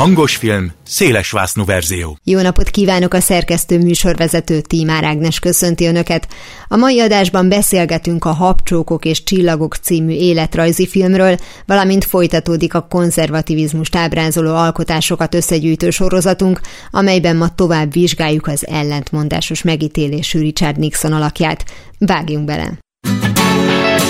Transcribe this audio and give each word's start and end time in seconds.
Hangos 0.00 0.36
film, 0.36 0.72
széles 0.82 1.30
vásznú 1.30 1.64
verzió. 1.64 2.16
Jó 2.24 2.40
napot 2.40 2.70
kívánok 2.70 3.14
a 3.14 3.20
szerkesztő 3.20 3.78
műsorvezető 3.78 4.60
Tímár 4.60 5.04
Ágnes 5.04 5.38
köszönti 5.38 5.86
Önöket. 5.86 6.28
A 6.68 6.76
mai 6.76 7.00
adásban 7.00 7.48
beszélgetünk 7.48 8.24
a 8.24 8.32
Habcsókok 8.32 9.04
és 9.04 9.22
Csillagok 9.22 9.74
című 9.74 10.12
életrajzi 10.12 10.86
filmről, 10.86 11.36
valamint 11.66 12.04
folytatódik 12.04 12.74
a 12.74 12.86
konzervativizmust 12.90 13.96
ábrázoló 13.96 14.54
alkotásokat 14.54 15.34
összegyűjtő 15.34 15.90
sorozatunk, 15.90 16.60
amelyben 16.90 17.36
ma 17.36 17.54
tovább 17.54 17.92
vizsgáljuk 17.92 18.46
az 18.46 18.66
ellentmondásos 18.66 19.62
megítélésű 19.62 20.38
Richard 20.38 20.78
Nixon 20.78 21.12
alakját. 21.12 21.64
Vágjunk 21.98 22.44
bele! 22.44 22.78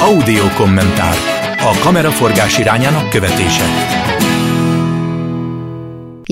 Audio 0.00 0.48
kommentár. 0.56 1.16
A 1.58 1.78
kameraforgás 1.82 2.58
irányának 2.58 3.10
követése. 3.10 3.98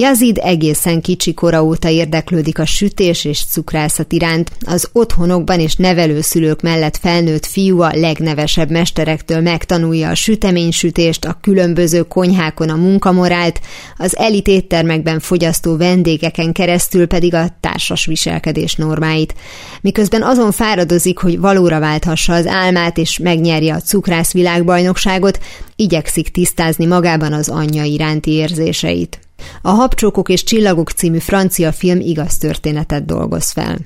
Yazid 0.00 0.38
egészen 0.42 1.00
kicsi 1.00 1.34
kora 1.34 1.64
óta 1.64 1.88
érdeklődik 1.88 2.58
a 2.58 2.64
sütés 2.64 3.24
és 3.24 3.44
cukrászat 3.44 4.12
iránt. 4.12 4.50
Az 4.60 4.88
otthonokban 4.92 5.60
és 5.60 5.74
nevelőszülők 5.74 6.60
mellett 6.60 6.96
felnőtt 6.96 7.46
fiú 7.46 7.80
a 7.80 7.90
legnevesebb 7.94 8.70
mesterektől 8.70 9.40
megtanulja 9.40 10.08
a 10.08 10.14
süteménysütést, 10.14 11.24
a 11.24 11.38
különböző 11.40 12.02
konyhákon 12.02 12.68
a 12.68 12.76
munkamorált, 12.76 13.60
az 13.96 14.16
elit 14.16 14.46
éttermekben 14.46 15.20
fogyasztó 15.20 15.76
vendégeken 15.76 16.52
keresztül 16.52 17.06
pedig 17.06 17.34
a 17.34 17.56
társas 17.60 18.06
viselkedés 18.06 18.74
normáit. 18.74 19.34
Miközben 19.80 20.22
azon 20.22 20.52
fáradozik, 20.52 21.18
hogy 21.18 21.40
valóra 21.40 21.78
válthassa 21.78 22.32
az 22.32 22.46
álmát 22.46 22.98
és 22.98 23.18
megnyerje 23.18 23.74
a 23.74 23.80
cukrász 23.80 24.32
világbajnokságot, 24.32 25.38
igyekszik 25.76 26.28
tisztázni 26.28 26.86
magában 26.86 27.32
az 27.32 27.48
anyja 27.48 27.84
iránti 27.84 28.30
érzéseit. 28.30 29.18
A 29.62 29.70
Habcsókok 29.70 30.28
és 30.28 30.42
Csillagok 30.42 30.90
című 30.90 31.18
francia 31.18 31.72
film 31.72 32.00
igaz 32.00 32.36
történetet 32.38 33.04
dolgoz 33.04 33.50
fel. 33.50 33.76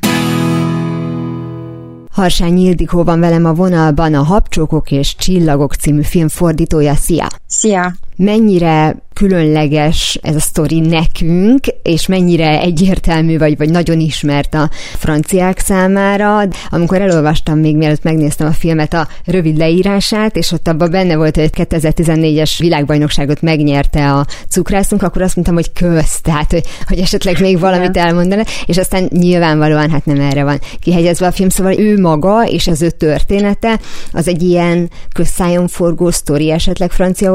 Harsány 2.13 2.59
Ildikó 2.59 3.05
van 3.05 3.21
velem 3.21 3.45
a 3.45 3.55
vonalban, 3.55 4.15
a 4.15 4.23
Habcsókok 4.23 4.91
és 4.91 5.17
Csillagok 5.17 5.75
című 5.75 6.03
film 6.03 6.29
fordítója. 6.29 6.95
Szia! 6.95 7.29
Szia! 7.53 7.93
Mennyire 8.17 8.97
különleges 9.15 10.19
ez 10.23 10.35
a 10.35 10.41
sztori 10.41 10.81
nekünk, 10.81 11.67
és 11.83 12.07
mennyire 12.07 12.61
egyértelmű 12.61 13.39
vagy, 13.39 13.57
vagy 13.57 13.71
nagyon 13.71 14.01
ismert 14.01 14.55
a 14.55 14.71
franciák 14.99 15.59
számára. 15.59 16.49
Amikor 16.71 17.01
elolvastam 17.01 17.59
még 17.59 17.77
mielőtt 17.77 18.03
megnéztem 18.03 18.47
a 18.47 18.53
filmet 18.53 18.95
a 18.95 19.09
rövid 19.25 19.57
leírását, 19.57 20.37
és 20.37 20.53
ott 20.53 20.69
abban 20.69 20.91
benne 20.91 21.17
volt, 21.17 21.37
hogy 21.37 21.51
2014-es 21.55 22.55
világbajnokságot 22.59 23.43
megnyerte 23.43 24.13
a 24.13 24.27
cukrászunk, 24.49 25.03
akkor 25.03 25.23
azt 25.23 25.35
mondtam, 25.35 25.57
hogy 25.57 25.73
kösz, 25.73 26.21
tehát 26.21 26.53
hogy, 26.53 26.65
hogy 26.87 26.99
esetleg 26.99 27.41
még 27.41 27.59
valamit 27.59 27.97
elmondana, 27.97 28.43
és 28.67 28.77
aztán 28.77 29.09
nyilvánvalóan 29.13 29.91
hát 29.91 30.07
nem 30.07 30.21
erre 30.21 30.45
van 30.45 30.61
kihegyezve 30.81 31.27
a 31.27 31.33
film, 31.33 31.49
szóval 31.49 31.79
ő 31.79 32.01
maga 32.01 32.45
és 32.47 32.67
az 32.67 32.83
ő 32.83 32.91
története 32.91 33.81
az 34.13 34.29
egy 34.29 34.43
ilyen 34.43 34.91
közszájon 35.15 35.69
forgó 35.69 36.11
sztori 36.11 36.51
esetleg 36.51 36.91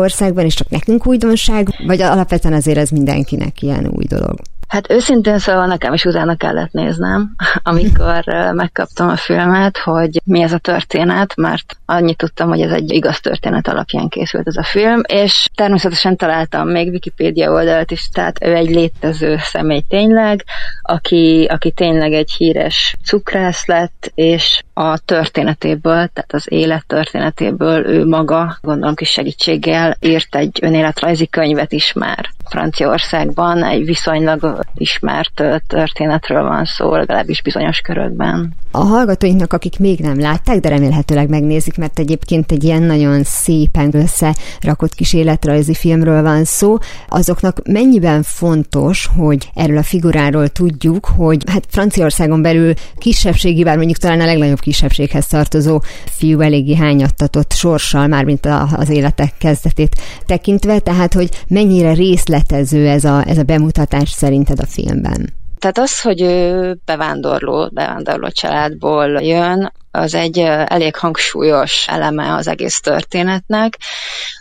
Franciaországban, 0.07 0.45
és 0.45 0.53
csak 0.53 0.69
nekünk 0.69 1.07
újdonság, 1.07 1.69
vagy 1.85 2.01
alapvetően 2.01 2.53
azért 2.53 2.77
ez 2.77 2.89
mindenkinek 2.89 3.61
ilyen 3.61 3.87
új 3.87 4.05
dolog? 4.05 4.35
Hát 4.67 4.91
őszintén 4.91 5.39
szóval 5.39 5.65
nekem 5.65 5.93
is 5.93 6.05
utána 6.05 6.35
kellett 6.35 6.71
néznem, 6.71 7.35
amikor 7.63 8.23
megkaptam 8.51 9.09
a 9.09 9.15
filmet, 9.15 9.77
hogy 9.77 10.21
mi 10.23 10.41
ez 10.41 10.53
a 10.53 10.57
történet, 10.57 11.35
mert 11.35 11.77
annyit 11.85 12.17
tudtam, 12.17 12.49
hogy 12.49 12.61
ez 12.61 12.71
egy 12.71 12.91
igaz 12.91 13.19
történet 13.19 13.67
alapján 13.67 14.07
készült 14.07 14.47
ez 14.47 14.57
a 14.57 14.63
film, 14.63 15.01
és 15.07 15.47
természetesen 15.55 16.15
találtam 16.15 16.67
még 16.67 16.89
Wikipédia 16.89 17.51
oldalt 17.51 17.91
is, 17.91 18.09
tehát 18.09 18.43
ő 18.43 18.55
egy 18.55 18.69
létező 18.69 19.37
személy 19.39 19.83
tényleg, 19.87 20.43
aki, 20.81 21.47
aki 21.49 21.71
tényleg 21.71 22.13
egy 22.13 22.31
híres 22.31 22.95
cukrász 23.03 23.65
lett, 23.65 24.11
és 24.15 24.63
a 24.73 24.97
történetéből, 24.97 26.07
tehát 26.13 26.33
az 26.33 26.45
élet 26.49 26.85
történetéből 26.87 27.85
ő 27.85 28.05
maga, 28.05 28.57
gondolom 28.61 28.95
kis 28.95 29.09
segítséggel 29.09 29.97
írt 29.99 30.35
egy 30.35 30.59
önéletrajzi 30.61 31.27
könyvet 31.27 31.71
is 31.71 31.93
már. 31.93 32.29
Franciaországban 32.49 33.63
egy 33.63 33.85
viszonylag 33.85 34.56
ismert 34.75 35.43
történetről 35.67 36.43
van 36.43 36.65
szó, 36.65 36.95
legalábbis 36.95 37.41
bizonyos 37.41 37.79
körökben. 37.79 38.55
A 38.71 38.83
hallgatóinknak, 38.83 39.53
akik 39.53 39.79
még 39.79 39.99
nem 39.99 40.19
látták, 40.19 40.59
de 40.59 40.69
remélhetőleg 40.69 41.29
megnézik, 41.29 41.77
mert 41.77 41.99
egyébként 41.99 42.51
egy 42.51 42.63
ilyen 42.63 42.83
nagyon 42.83 43.23
szépen 43.23 43.95
összerakott 43.95 44.93
kis 44.93 45.13
életrajzi 45.13 45.73
filmről 45.73 46.21
van 46.21 46.43
szó, 46.43 46.77
azoknak 47.09 47.61
mennyiben 47.65 48.23
fontos, 48.23 49.09
hogy 49.17 49.49
erről 49.53 49.77
a 49.77 49.83
figuráról 49.83 50.47
tudjuk, 50.47 51.05
hogy 51.05 51.43
hát 51.51 51.65
Franciaországon 51.69 52.41
belül 52.41 52.73
kisebbségi, 52.97 53.63
bár 53.63 53.77
mondjuk 53.77 53.97
talán 53.97 54.21
a 54.21 54.25
legnagyobb 54.25 54.59
kisebbséghez 54.59 55.27
tartozó 55.27 55.81
fiú 56.05 56.39
eléggé 56.39 56.75
hányattatott 56.75 57.51
sorssal, 57.51 58.07
mármint 58.07 58.45
az 58.75 58.89
életek 58.89 59.33
kezdetét 59.37 59.95
tekintve, 60.25 60.79
tehát 60.79 61.13
hogy 61.13 61.29
mennyire 61.47 61.93
részletező 61.93 62.87
ez 62.87 63.03
a, 63.03 63.23
ez 63.27 63.37
a 63.37 63.43
bemutatás 63.43 64.09
szerinted 64.47 64.59
a 64.59 64.65
filmben? 64.65 65.33
Tehát 65.59 65.77
az, 65.77 66.01
hogy 66.01 66.21
ő 66.21 66.77
bevándorló, 66.85 67.69
bevándorló 67.73 68.27
családból 68.29 69.21
jön, 69.21 69.71
az 69.97 70.13
egy 70.13 70.39
elég 70.65 70.95
hangsúlyos 70.95 71.87
eleme 71.87 72.33
az 72.33 72.47
egész 72.47 72.79
történetnek. 72.79 73.77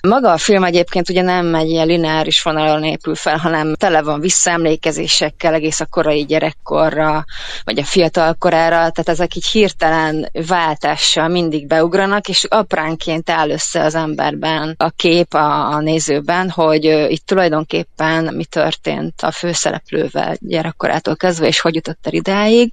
Maga 0.01 0.33
a 0.33 0.39
film 0.39 0.65
egyébként 0.65 1.09
ugye 1.09 1.23
nem 1.23 1.55
egy 1.55 1.69
ilyen 1.69 1.87
lineáris 1.87 2.43
vonalon 2.43 2.85
épül 2.85 3.15
fel, 3.15 3.37
hanem 3.37 3.75
tele 3.75 4.03
van 4.03 4.21
visszaemlékezésekkel 4.21 5.55
egész 5.55 5.81
a 5.81 5.87
korai 5.87 6.25
gyerekkorra, 6.25 7.25
vagy 7.65 7.79
a 7.79 7.85
fiatal 7.85 8.35
korára, 8.35 8.75
tehát 8.77 9.09
ezek 9.09 9.35
így 9.35 9.47
hirtelen 9.47 10.31
váltással 10.47 11.29
mindig 11.29 11.67
beugranak, 11.67 12.29
és 12.29 12.45
apránként 12.49 13.31
áll 13.31 13.51
össze 13.51 13.83
az 13.83 13.95
emberben 13.95 14.75
a 14.79 14.91
kép 14.91 15.35
a, 15.35 15.69
a 15.69 15.81
nézőben, 15.81 16.51
hogy 16.51 16.85
itt 16.85 17.27
tulajdonképpen 17.27 18.35
mi 18.35 18.45
történt 18.45 19.23
a 19.23 19.31
főszereplővel 19.31 20.37
gyerekkorától 20.41 21.17
kezdve, 21.17 21.47
és 21.47 21.61
hogy 21.61 21.75
jutott 21.75 22.07
el 22.07 22.13
idáig. 22.13 22.73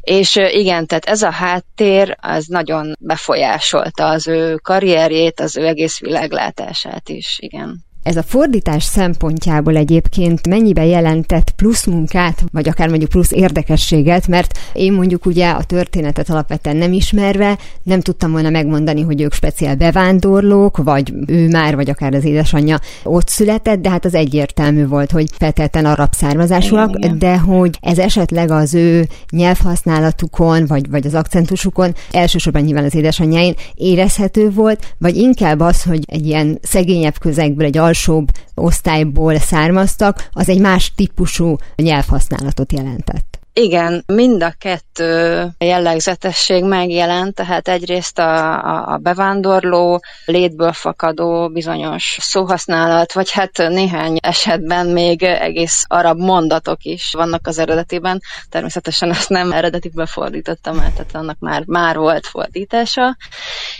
És 0.00 0.36
igen, 0.36 0.86
tehát 0.86 1.04
ez 1.04 1.22
a 1.22 1.30
háttér 1.30 2.13
az 2.20 2.46
nagyon 2.46 2.92
befolyásolta 3.00 4.08
az 4.08 4.28
ő 4.28 4.54
karrierjét, 4.56 5.40
az 5.40 5.56
ő 5.56 5.66
egész 5.66 6.00
világlátását 6.00 7.08
is, 7.08 7.38
igen. 7.40 7.84
Ez 8.04 8.16
a 8.16 8.22
fordítás 8.22 8.84
szempontjából 8.84 9.76
egyébként 9.76 10.48
mennyibe 10.48 10.84
jelentett 10.84 11.50
plusz 11.50 11.86
munkát, 11.86 12.44
vagy 12.52 12.68
akár 12.68 12.88
mondjuk 12.88 13.10
plusz 13.10 13.32
érdekességet, 13.32 14.28
mert 14.28 14.58
én 14.72 14.92
mondjuk 14.92 15.26
ugye 15.26 15.50
a 15.50 15.64
történetet 15.64 16.30
alapvetően 16.30 16.76
nem 16.76 16.92
ismerve 16.92 17.58
nem 17.82 18.00
tudtam 18.00 18.30
volna 18.30 18.50
megmondani, 18.50 19.02
hogy 19.02 19.20
ők 19.20 19.32
speciál 19.32 19.74
bevándorlók, 19.74 20.76
vagy 20.76 21.12
ő 21.26 21.48
már, 21.48 21.74
vagy 21.74 21.90
akár 21.90 22.14
az 22.14 22.24
édesanyja 22.24 22.78
ott 23.04 23.28
született, 23.28 23.80
de 23.80 23.90
hát 23.90 24.04
az 24.04 24.14
egyértelmű 24.14 24.86
volt, 24.86 25.10
hogy 25.10 25.28
feltétlenül 25.38 25.90
arab 25.90 26.12
származásúak, 26.12 26.96
de 26.96 27.38
hogy 27.38 27.78
ez 27.80 27.98
esetleg 27.98 28.50
az 28.50 28.74
ő 28.74 29.08
nyelvhasználatukon, 29.30 30.66
vagy, 30.66 30.90
vagy 30.90 31.06
az 31.06 31.14
akcentusukon, 31.14 31.94
elsősorban 32.10 32.62
nyilván 32.62 32.84
az 32.84 32.94
édesanyjáin 32.94 33.54
érezhető 33.74 34.50
volt, 34.50 34.94
vagy 34.98 35.16
inkább 35.16 35.60
az, 35.60 35.82
hogy 35.82 36.04
egy 36.06 36.26
ilyen 36.26 36.58
szegényebb 36.62 37.18
közegből, 37.18 37.66
egy 37.66 37.78
alsóbb 37.94 38.28
osztályból 38.54 39.38
származtak, 39.38 40.28
az 40.32 40.48
egy 40.48 40.60
más 40.60 40.92
típusú 40.94 41.56
nyelvhasználatot 41.76 42.72
jelentett. 42.72 43.38
Igen, 43.56 44.04
mind 44.06 44.42
a 44.42 44.54
kettő 44.58 45.46
jellegzetesség 45.58 46.64
megjelent, 46.64 47.34
tehát 47.34 47.68
egyrészt 47.68 48.18
a, 48.18 48.52
a, 48.52 48.92
a 48.92 48.96
bevándorló, 48.96 50.02
létből 50.24 50.72
fakadó 50.72 51.48
bizonyos 51.48 52.18
szóhasználat, 52.20 53.12
vagy 53.12 53.30
hát 53.30 53.58
néhány 53.58 54.18
esetben 54.22 54.86
még 54.86 55.22
egész 55.22 55.84
arab 55.88 56.18
mondatok 56.18 56.84
is 56.84 57.12
vannak 57.12 57.46
az 57.46 57.58
eredetiben. 57.58 58.20
Természetesen 58.50 59.10
ezt 59.10 59.28
nem 59.28 59.52
eredetiből 59.52 60.06
fordítottam 60.06 60.78
el, 60.78 60.92
tehát 60.92 61.14
annak 61.14 61.38
már, 61.38 61.62
már 61.66 61.96
volt 61.96 62.26
fordítása. 62.26 63.16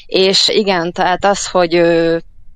És 0.07 0.49
igen, 0.49 0.93
tehát 0.93 1.25
az, 1.25 1.47
hogy 1.47 1.83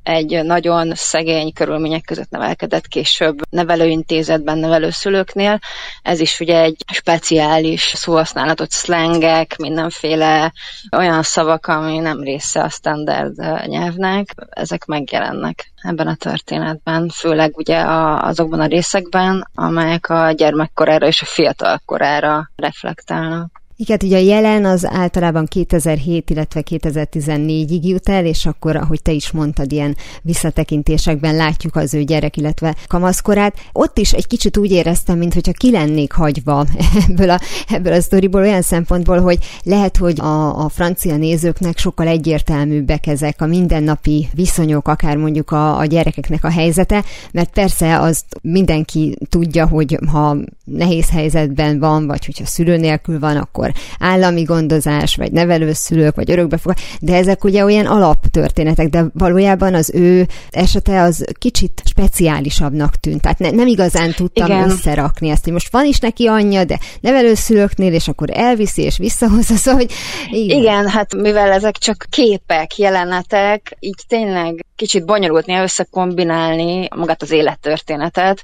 egy 0.08 0.44
nagyon 0.44 0.92
szegény 0.94 1.52
körülmények 1.52 2.04
között 2.04 2.30
nevelkedett 2.30 2.86
később 2.86 3.38
nevelőintézetben 3.50 4.58
nevelőszülőknél. 4.58 5.58
Ez 6.02 6.20
is 6.20 6.40
ugye 6.40 6.60
egy 6.62 6.76
speciális 6.92 7.92
szóhasználatot, 7.94 8.70
szlengek, 8.70 9.56
mindenféle 9.56 10.52
olyan 10.96 11.22
szavak, 11.22 11.66
ami 11.66 11.98
nem 11.98 12.20
része 12.20 12.62
a 12.62 12.68
standard 12.68 13.66
nyelvnek, 13.66 14.34
ezek 14.50 14.84
megjelennek 14.84 15.72
ebben 15.82 16.06
a 16.06 16.14
történetben, 16.14 17.08
főleg 17.08 17.56
ugye 17.56 17.84
azokban 18.18 18.60
a 18.60 18.66
részekben, 18.66 19.48
amelyek 19.54 20.08
a 20.08 20.30
gyermekkorára 20.30 21.06
és 21.06 21.22
a 21.22 21.26
fiatal 21.26 21.80
korára 21.84 22.50
reflektálnak. 22.56 23.58
Igen, 23.80 23.98
ugye 24.02 24.16
a 24.16 24.20
jelen 24.20 24.64
az 24.64 24.86
általában 24.86 25.46
2007, 25.46 26.30
illetve 26.30 26.62
2014-ig 26.70 27.80
jut 27.82 28.08
el, 28.08 28.26
és 28.26 28.46
akkor, 28.46 28.76
ahogy 28.76 29.02
te 29.02 29.12
is 29.12 29.30
mondtad, 29.30 29.72
ilyen 29.72 29.96
visszatekintésekben 30.22 31.36
látjuk 31.36 31.76
az 31.76 31.94
ő 31.94 32.02
gyerek, 32.02 32.36
illetve 32.36 32.76
kamaszkorát. 32.86 33.56
Ott 33.72 33.98
is 33.98 34.12
egy 34.12 34.26
kicsit 34.26 34.56
úgy 34.56 34.70
éreztem, 34.70 35.18
mintha 35.18 35.52
ki 35.52 35.70
lennék 35.70 36.12
hagyva 36.12 36.66
ebből 37.08 37.30
a, 37.30 37.40
ebből 37.68 37.92
a 37.92 38.00
sztoriból, 38.00 38.40
olyan 38.40 38.62
szempontból, 38.62 39.20
hogy 39.20 39.38
lehet, 39.62 39.96
hogy 39.96 40.20
a, 40.20 40.64
a 40.64 40.68
francia 40.68 41.16
nézőknek 41.16 41.78
sokkal 41.78 42.06
egyértelműbbek 42.06 43.06
ezek 43.06 43.40
a 43.40 43.46
mindennapi 43.46 44.28
viszonyok, 44.34 44.88
akár 44.88 45.16
mondjuk 45.16 45.50
a, 45.50 45.78
a 45.78 45.84
gyerekeknek 45.84 46.44
a 46.44 46.50
helyzete, 46.50 47.04
mert 47.32 47.50
persze 47.50 47.98
azt 48.00 48.24
mindenki 48.42 49.18
tudja, 49.28 49.66
hogy 49.66 49.98
ha 50.06 50.36
nehéz 50.64 51.10
helyzetben 51.10 51.78
van, 51.78 52.06
vagy 52.06 52.24
hogyha 52.24 52.46
szülő 52.46 52.76
nélkül 52.76 53.18
van, 53.18 53.36
akkor 53.36 53.67
akkor 53.68 54.08
állami 54.08 54.42
gondozás, 54.42 55.16
vagy 55.16 55.32
nevelőszülők, 55.32 56.14
vagy 56.14 56.30
örökbefogadás, 56.30 56.96
de 57.00 57.14
ezek 57.14 57.44
ugye 57.44 57.64
olyan 57.64 57.86
alaptörténetek, 57.86 58.88
de 58.88 59.04
valójában 59.12 59.74
az 59.74 59.90
ő 59.94 60.26
esete 60.50 61.02
az 61.02 61.24
kicsit 61.38 61.82
speciálisabbnak 61.84 62.96
tűnt. 62.96 63.20
Tehát 63.20 63.38
ne, 63.38 63.50
nem 63.50 63.66
igazán 63.66 64.12
tudtam 64.12 64.46
Igen. 64.46 64.70
összerakni 64.70 65.28
ezt, 65.28 65.44
hogy 65.44 65.52
most 65.52 65.72
van 65.72 65.84
is 65.84 65.98
neki 65.98 66.26
anyja, 66.26 66.64
de 66.64 66.78
nevelőszülőknél, 67.00 67.92
és 67.92 68.08
akkor 68.08 68.28
elviszi 68.32 68.82
és 68.82 68.96
visszahozza, 68.96 69.56
szóval, 69.64 69.80
hogy 69.80 69.92
igen. 70.30 70.58
Igen, 70.58 70.88
hát 70.88 71.14
mivel 71.14 71.52
ezek 71.52 71.76
csak 71.76 72.06
képek, 72.10 72.78
jelenetek, 72.78 73.76
így 73.80 74.04
tényleg 74.08 74.66
kicsit 74.78 75.06
bonyolult 75.06 75.46
néha 75.46 75.62
összekombinálni 75.62 76.88
magát 76.96 77.22
az 77.22 77.30
élettörténetet. 77.30 78.42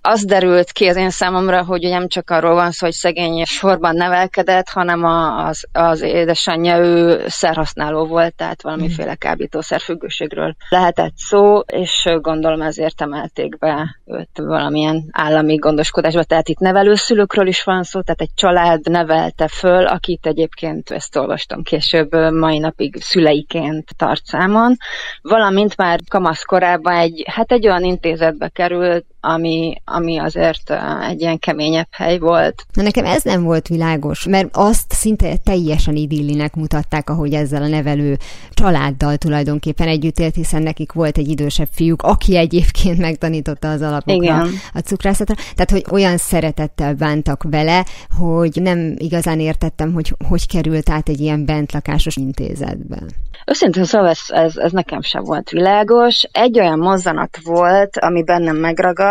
Az 0.00 0.24
derült 0.24 0.72
ki 0.72 0.86
az 0.86 0.96
én 0.96 1.10
számomra, 1.10 1.64
hogy 1.64 1.82
nem 1.82 2.08
csak 2.08 2.30
arról 2.30 2.54
van 2.54 2.70
szó, 2.70 2.86
hogy 2.86 2.94
szegény 2.94 3.44
sorban 3.44 3.94
nevelkedett, 3.94 4.68
hanem 4.68 5.04
az, 5.04 5.64
az 5.72 6.00
édesanyja 6.00 6.76
ő 6.76 7.24
szerhasználó 7.26 8.06
volt, 8.06 8.34
tehát 8.34 8.62
valamiféle 8.62 9.08
hmm. 9.08 9.18
kábítószer 9.18 9.80
függőségről 9.80 10.54
lehetett 10.68 11.16
szó, 11.16 11.58
és 11.58 12.08
gondolom 12.20 12.60
ezért 12.62 13.00
emelték 13.00 13.58
be 13.58 13.97
valamilyen 14.34 15.08
állami 15.10 15.54
gondoskodásba. 15.54 16.22
Tehát 16.22 16.48
itt 16.48 16.58
nevelőszülőkről 16.58 17.46
is 17.46 17.62
van 17.64 17.82
szó, 17.82 18.00
tehát 18.00 18.20
egy 18.20 18.34
család 18.34 18.90
nevelte 18.90 19.48
föl, 19.48 19.86
akit 19.86 20.26
egyébként 20.26 20.90
ezt 20.90 21.16
olvastam 21.16 21.62
később, 21.62 22.12
mai 22.32 22.58
napig 22.58 22.96
szüleiként 23.00 23.96
tart 23.96 24.24
számon, 24.24 24.76
valamint 25.22 25.76
már 25.76 25.98
kamaszkorában 26.08 26.94
egy, 26.94 27.24
hát 27.26 27.52
egy 27.52 27.66
olyan 27.66 27.84
intézetbe 27.84 28.48
került, 28.48 29.04
ami, 29.20 29.74
ami 29.84 30.18
azért 30.18 30.72
egy 31.08 31.20
ilyen 31.20 31.38
keményebb 31.38 31.88
hely 31.90 32.18
volt. 32.18 32.66
Na 32.72 32.82
nekem 32.82 33.04
ez 33.04 33.22
nem 33.22 33.42
volt 33.42 33.68
világos, 33.68 34.26
mert 34.26 34.48
azt 34.52 34.92
szinte 34.92 35.36
teljesen 35.36 35.96
idillinek 35.96 36.54
mutatták, 36.54 37.10
ahogy 37.10 37.34
ezzel 37.34 37.62
a 37.62 37.66
nevelő 37.66 38.16
családdal 38.50 39.16
tulajdonképpen 39.16 39.88
együtt 39.88 40.18
élt, 40.18 40.34
hiszen 40.34 40.62
nekik 40.62 40.92
volt 40.92 41.18
egy 41.18 41.28
idősebb 41.28 41.68
fiúk, 41.70 42.02
aki 42.02 42.36
egyébként 42.36 42.98
megtanította 42.98 43.70
az 43.70 43.82
alapokra 43.82 44.22
Igen. 44.22 44.48
a 44.74 44.78
cukrászatra. 44.78 45.34
Tehát, 45.34 45.70
hogy 45.70 45.84
olyan 45.90 46.16
szeretettel 46.16 46.94
bántak 46.94 47.42
vele, 47.50 47.84
hogy 48.18 48.62
nem 48.62 48.94
igazán 48.96 49.40
értettem, 49.40 49.92
hogy 49.92 50.14
hogy 50.28 50.46
került 50.46 50.90
át 50.90 51.08
egy 51.08 51.20
ilyen 51.20 51.44
bentlakásos 51.44 52.16
intézetbe. 52.16 52.98
Őszintén 53.46 53.84
szóval 53.84 54.08
ez, 54.08 54.18
ez, 54.28 54.56
ez 54.56 54.72
nekem 54.72 55.02
sem 55.02 55.22
volt 55.22 55.50
világos. 55.50 56.28
Egy 56.32 56.60
olyan 56.60 56.78
mozzanat 56.78 57.38
volt, 57.44 57.98
ami 57.98 58.24
bennem 58.24 58.56
megragadt, 58.56 59.06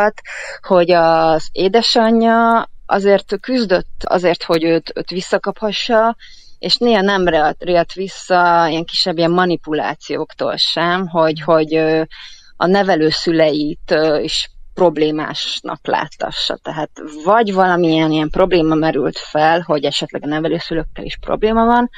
hogy 0.61 0.91
az 0.91 1.49
édesanyja 1.51 2.69
azért 2.85 3.39
küzdött 3.39 4.03
azért, 4.03 4.43
hogy 4.43 4.63
őt, 4.63 4.91
őt 4.95 5.09
visszakaphassa, 5.09 6.15
és 6.59 6.77
néha 6.77 7.01
nem 7.01 7.27
readt 7.59 7.93
vissza 7.93 8.67
ilyen 8.67 8.85
kisebb 8.85 9.17
ilyen 9.17 9.31
manipulációktól 9.31 10.55
sem, 10.55 11.07
hogy, 11.07 11.41
hogy 11.41 11.73
a 12.57 12.65
nevelőszüleit 12.65 13.95
is 14.21 14.49
problémásnak 14.73 15.87
láttassa. 15.87 16.57
Tehát 16.61 16.91
vagy 17.23 17.53
valamilyen 17.53 18.11
ilyen 18.11 18.29
probléma 18.29 18.75
merült 18.75 19.17
fel, 19.17 19.61
hogy 19.61 19.83
esetleg 19.83 20.23
a 20.23 20.27
nevelőszülőkkel 20.27 21.05
is 21.05 21.17
probléma 21.17 21.65
van, 21.65 21.89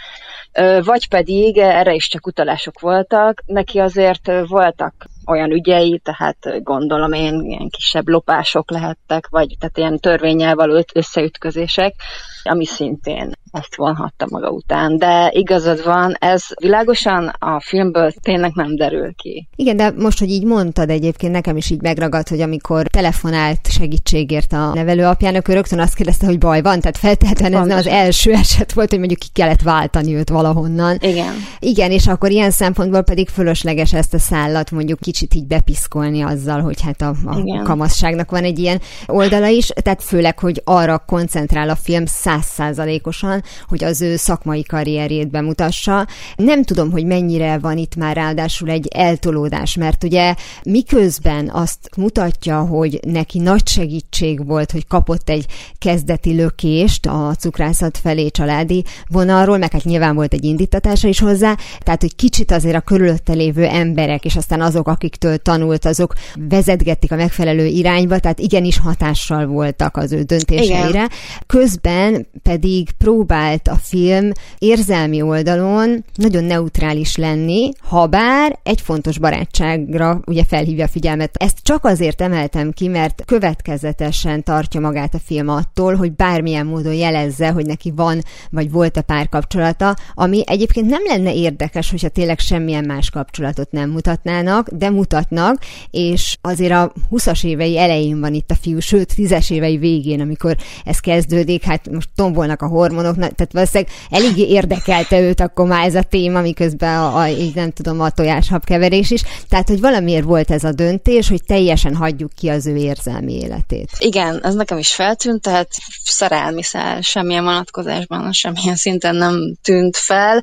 vagy 0.83 1.07
pedig 1.09 1.57
erre 1.57 1.93
is 1.93 2.07
csak 2.07 2.27
utalások 2.27 2.79
voltak, 2.79 3.43
neki 3.45 3.79
azért 3.79 4.31
voltak 4.47 4.93
olyan 5.25 5.51
ügyei, 5.51 6.01
tehát 6.03 6.63
gondolom 6.63 7.11
én 7.11 7.41
ilyen 7.43 7.69
kisebb 7.69 8.07
lopások 8.07 8.71
lehettek, 8.71 9.27
vagy 9.27 9.55
tehát 9.59 9.77
ilyen 9.77 9.99
törvényel 9.99 10.55
való 10.55 10.83
összeütközések, 10.93 11.95
ami 12.43 12.65
szintén 12.65 13.31
ezt 13.51 13.75
vonhatta 13.75 14.27
maga 14.29 14.49
után. 14.49 14.97
De 14.97 15.29
igazad 15.33 15.83
van, 15.83 16.15
ez 16.19 16.43
világosan 16.61 17.27
a 17.39 17.59
filmből 17.61 18.11
tényleg 18.11 18.51
nem 18.53 18.75
derül 18.75 19.13
ki. 19.15 19.47
Igen, 19.55 19.75
de 19.75 19.93
most, 19.97 20.19
hogy 20.19 20.29
így 20.29 20.45
mondtad 20.45 20.89
egyébként, 20.89 21.33
nekem 21.33 21.57
is 21.57 21.69
így 21.69 21.81
megragadt, 21.81 22.29
hogy 22.29 22.41
amikor 22.41 22.87
telefonált 22.87 23.71
segítségért 23.71 24.53
a 24.53 24.73
nevelőapjának, 24.73 25.47
ő 25.47 25.53
rögtön 25.53 25.79
azt 25.79 25.95
kérdezte, 25.95 26.25
hogy 26.25 26.37
baj 26.37 26.61
van, 26.61 26.79
tehát 26.79 26.97
feltétlenül 26.97 27.59
ez 27.59 27.67
nem 27.67 27.77
az 27.77 27.87
első 27.87 28.31
eset 28.31 28.73
volt, 28.73 28.89
hogy 28.89 28.99
mondjuk 28.99 29.19
ki 29.19 29.27
kellett 29.33 29.61
váltani 29.61 30.15
őt 30.15 30.29
valahonnan. 30.53 30.97
Igen. 30.99 31.33
Igen, 31.59 31.91
és 31.91 32.07
akkor 32.07 32.31
ilyen 32.31 32.51
szempontból 32.51 33.01
pedig 33.01 33.29
fölösleges 33.29 33.93
ezt 33.93 34.13
a 34.13 34.19
szállat 34.19 34.71
mondjuk 34.71 34.99
kicsit 34.99 35.33
így 35.33 35.45
bepiszkolni 35.45 36.21
azzal, 36.21 36.61
hogy 36.61 36.81
hát 36.81 37.01
a, 37.01 37.15
a 37.25 37.61
kamaszságnak 37.63 38.31
van 38.31 38.43
egy 38.43 38.59
ilyen 38.59 38.81
oldala 39.05 39.47
is, 39.47 39.65
tehát 39.65 40.03
főleg, 40.03 40.39
hogy 40.39 40.61
arra 40.65 41.03
koncentrál 41.07 41.69
a 41.69 41.75
film 41.75 42.05
százszázalékosan, 42.05 43.43
hogy 43.67 43.83
az 43.83 44.01
ő 44.01 44.15
szakmai 44.15 44.63
karrierjét 44.63 45.29
bemutassa. 45.29 46.07
Nem 46.35 46.63
tudom, 46.63 46.91
hogy 46.91 47.05
mennyire 47.05 47.57
van 47.57 47.77
itt 47.77 47.95
már 47.95 48.15
ráadásul 48.15 48.69
egy 48.69 48.87
eltolódás, 48.87 49.75
mert 49.75 50.03
ugye 50.03 50.35
miközben 50.63 51.49
azt 51.53 51.89
mutatja, 51.97 52.59
hogy 52.59 52.99
neki 53.07 53.39
nagy 53.39 53.67
segítség 53.67 54.45
volt, 54.45 54.71
hogy 54.71 54.87
kapott 54.87 55.29
egy 55.29 55.45
kezdeti 55.77 56.35
lökést 56.35 57.05
a 57.05 57.35
cukrászat 57.39 57.97
felé 57.97 58.29
családi 58.29 58.83
vonalról, 59.07 59.57
meg 59.57 59.71
hát 59.71 59.83
nyilván 59.83 60.15
volt 60.15 60.28
egy 60.33 60.43
indítatása 60.43 61.07
is 61.07 61.19
hozzá, 61.19 61.55
tehát 61.79 62.01
hogy 62.01 62.15
kicsit 62.15 62.51
azért 62.51 62.75
a 62.75 62.81
körülötte 62.81 63.33
lévő 63.33 63.65
emberek, 63.65 64.25
és 64.25 64.35
aztán 64.35 64.61
azok, 64.61 64.87
akiktől 64.87 65.37
tanult, 65.37 65.85
azok 65.85 66.13
vezetgették 66.49 67.11
a 67.11 67.15
megfelelő 67.15 67.65
irányba, 67.65 68.19
tehát 68.19 68.39
igenis 68.39 68.77
hatással 68.77 69.45
voltak 69.45 69.97
az 69.97 70.11
ő 70.11 70.21
döntéseire. 70.21 70.89
Igen. 70.89 71.09
Közben 71.47 72.27
pedig 72.44 72.92
prób 72.97 73.30
próbált 73.30 73.68
a 73.68 73.75
film 73.75 74.31
érzelmi 74.57 75.21
oldalon 75.21 76.06
nagyon 76.15 76.44
neutrális 76.44 77.15
lenni, 77.15 77.71
ha 77.81 78.07
bár 78.07 78.59
egy 78.63 78.81
fontos 78.81 79.18
barátságra 79.18 80.21
ugye 80.25 80.44
felhívja 80.44 80.85
a 80.85 80.87
figyelmet. 80.87 81.35
Ezt 81.37 81.57
csak 81.61 81.85
azért 81.85 82.21
emeltem 82.21 82.71
ki, 82.71 82.87
mert 82.87 83.23
következetesen 83.25 84.44
tartja 84.44 84.80
magát 84.80 85.13
a 85.13 85.19
film 85.25 85.47
attól, 85.47 85.95
hogy 85.95 86.11
bármilyen 86.11 86.65
módon 86.65 86.94
jelezze, 86.94 87.49
hogy 87.51 87.65
neki 87.65 87.92
van 87.95 88.21
vagy 88.49 88.71
volt 88.71 88.97
a 88.97 89.01
párkapcsolata, 89.01 89.95
ami 90.19 90.44
egyébként 90.45 90.90
nem 90.90 91.02
lenne 91.07 91.33
érdekes, 91.33 91.90
hogyha 91.90 92.09
tényleg 92.09 92.40
semmilyen 92.40 92.85
más 92.85 93.09
kapcsolatot 93.09 93.71
nem 93.71 93.90
mutatnának, 93.90 94.69
de 94.69 94.90
mutatnak, 94.90 95.61
és 95.92 96.38
azért 96.42 96.71
a 96.71 96.94
20-as 97.11 97.45
évei 97.45 97.78
elején 97.78 98.19
van 98.19 98.33
itt 98.33 98.52
a 98.52 98.56
fiú, 98.61 98.80
sőt, 98.80 99.14
10-es 99.18 99.52
évei 99.52 99.78
végén, 99.78 100.21
amikor 100.21 100.57
ez 100.85 100.99
kezdődik, 100.99 101.64
hát 101.64 101.90
most 101.90 102.09
tombolnak 102.16 102.61
a 102.61 102.68
hormonok, 102.68 103.16
tehát 103.16 103.49
valószínűleg 103.52 103.94
eléggé 104.09 104.47
érdekelte 104.47 105.19
őt 105.19 105.42
akkor 105.42 105.68
már 105.68 105.85
ez 105.85 105.95
a 105.95 106.04
téma, 106.04 106.42
miközben 106.42 106.99
a, 106.99 107.19
a 107.19 107.28
így 107.28 107.56
nem 107.56 107.71
tudom, 107.71 108.02
a 108.02 108.09
tojáshabkeverés 108.09 109.11
is. 109.11 109.21
Tehát, 109.49 109.68
hogy 109.68 109.80
valamiért 109.80 110.23
volt 110.23 110.52
ez 110.52 110.64
a 110.64 110.71
döntés, 110.71 111.30
hogy 111.30 111.44
teljesen 111.44 111.95
hagyjuk 111.95 112.31
ki 112.33 112.49
az 112.49 112.66
ő 112.66 112.76
érzelmi 112.76 113.33
életét. 113.33 113.90
Igen, 113.99 114.40
ez 114.44 114.56
nekem 114.56 114.78
is 114.78 114.94
feltűnt, 114.95 115.42
tehát 115.42 115.69
szerelmi 116.04 116.64
szál 116.64 117.02
semmilyen 117.02 117.44
vonatkozásban, 117.44 118.31
semmilyen 118.31 118.76
szinten 118.76 119.16
nem 119.16 119.56
tűnt 119.64 119.97
fel. 120.09 120.42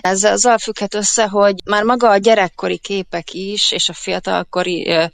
Ez 0.00 0.24
azzal 0.24 0.58
függhet 0.58 0.94
össze, 0.94 1.26
hogy 1.26 1.54
már 1.64 1.82
maga 1.82 2.10
a 2.10 2.16
gyerekkori 2.16 2.78
képek 2.78 3.32
is, 3.32 3.72
és 3.72 3.88
a 3.88 3.92
fiatalkori 3.92 5.10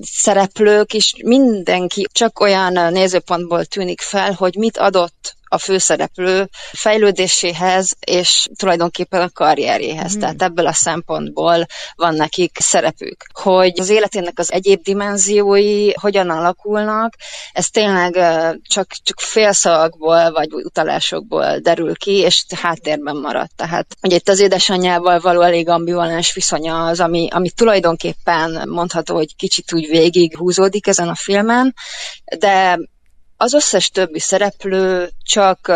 szereplők 0.00 0.92
is 0.92 1.12
mindenki 1.24 2.06
csak 2.12 2.40
olyan 2.40 2.92
nézőpontból 2.92 3.64
tűnik 3.64 4.00
fel, 4.00 4.32
hogy 4.32 4.54
mit 4.56 4.78
adott 4.78 5.36
a 5.52 5.58
főszereplő 5.58 6.48
fejlődéséhez, 6.72 7.92
és 8.00 8.48
tulajdonképpen 8.56 9.20
a 9.20 9.30
karrierjéhez. 9.30 10.16
Mm. 10.16 10.20
Tehát 10.20 10.42
ebből 10.42 10.66
a 10.66 10.72
szempontból 10.72 11.66
van 11.94 12.14
nekik 12.14 12.56
szerepük. 12.60 13.24
Hogy 13.32 13.80
az 13.80 13.88
életének 13.88 14.38
az 14.38 14.52
egyéb 14.52 14.82
dimenziói 14.82 15.92
hogyan 16.00 16.30
alakulnak, 16.30 17.14
ez 17.52 17.66
tényleg 17.66 18.12
csak, 18.62 18.86
csak 19.02 19.20
félszavakból 19.20 20.32
vagy 20.32 20.52
utalásokból 20.52 21.58
derül 21.58 21.96
ki, 21.96 22.12
és 22.12 22.44
háttérben 22.60 23.16
maradt. 23.16 23.56
Tehát 23.56 23.86
ugye 24.02 24.16
itt 24.16 24.28
az 24.28 24.40
édesanyjával 24.40 25.20
való 25.20 25.40
elég 25.40 25.68
ambivalens 25.68 26.34
viszonya 26.34 26.86
az, 26.86 27.00
ami, 27.00 27.28
ami 27.30 27.50
tulajdonképpen 27.50 28.68
mondható, 28.68 29.14
hogy 29.14 29.36
kicsit 29.36 29.72
úgy 29.72 29.88
végig 29.88 30.36
húzódik 30.36 30.86
ezen 30.86 31.08
a 31.08 31.14
filmen, 31.14 31.74
de 32.38 32.78
az 33.42 33.54
összes 33.54 33.90
többi 33.90 34.18
szereplő 34.18 35.10
csak 35.32 35.72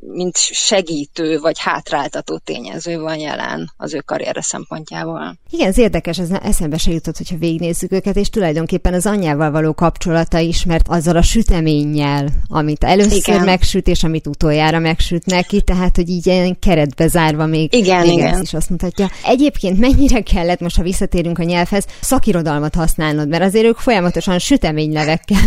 mint 0.00 0.36
segítő 0.36 1.38
vagy 1.38 1.58
hátráltató 1.58 2.38
tényező 2.44 2.98
van 2.98 3.18
jelen 3.18 3.72
az 3.76 3.94
ő 3.94 3.98
karriere 3.98 4.42
szempontjából. 4.42 5.36
Igen, 5.50 5.68
ez 5.68 5.78
érdekes, 5.78 6.18
ez 6.18 6.30
eszembe 6.42 6.78
se 6.78 6.90
jutott, 6.90 7.16
hogyha 7.16 7.36
végignézzük 7.36 7.92
őket, 7.92 8.16
és 8.16 8.28
tulajdonképpen 8.28 8.94
az 8.94 9.06
anyjával 9.06 9.50
való 9.50 9.74
kapcsolata 9.74 10.38
is, 10.38 10.64
mert 10.64 10.88
azzal 10.88 11.16
a 11.16 11.22
süteménnyel, 11.22 12.28
amit 12.46 12.84
először 12.84 13.34
igen. 13.34 13.44
megsüt, 13.44 13.88
és 13.88 14.04
amit 14.04 14.26
utoljára 14.26 14.78
megsüt 14.78 15.26
neki, 15.26 15.62
tehát, 15.62 15.96
hogy 15.96 16.08
így 16.08 16.26
ilyen 16.26 16.58
keretbe 16.58 17.08
zárva 17.08 17.46
még, 17.46 17.74
igen, 17.74 18.06
még 18.06 18.12
igen. 18.12 18.32
ezt 18.32 18.42
is 18.42 18.54
azt 18.54 18.70
mutatja. 18.70 19.10
Egyébként 19.24 19.78
mennyire 19.78 20.20
kellett, 20.20 20.60
most 20.60 20.76
ha 20.76 20.82
visszatérünk 20.82 21.38
a 21.38 21.42
nyelvhez, 21.42 21.86
szakirodalmat 22.00 22.74
használnod, 22.74 23.28
mert 23.28 23.42
azért 23.42 23.64
ők 23.64 23.78
folyamatosan 23.78 24.38
süteménylevekkel, 24.38 25.40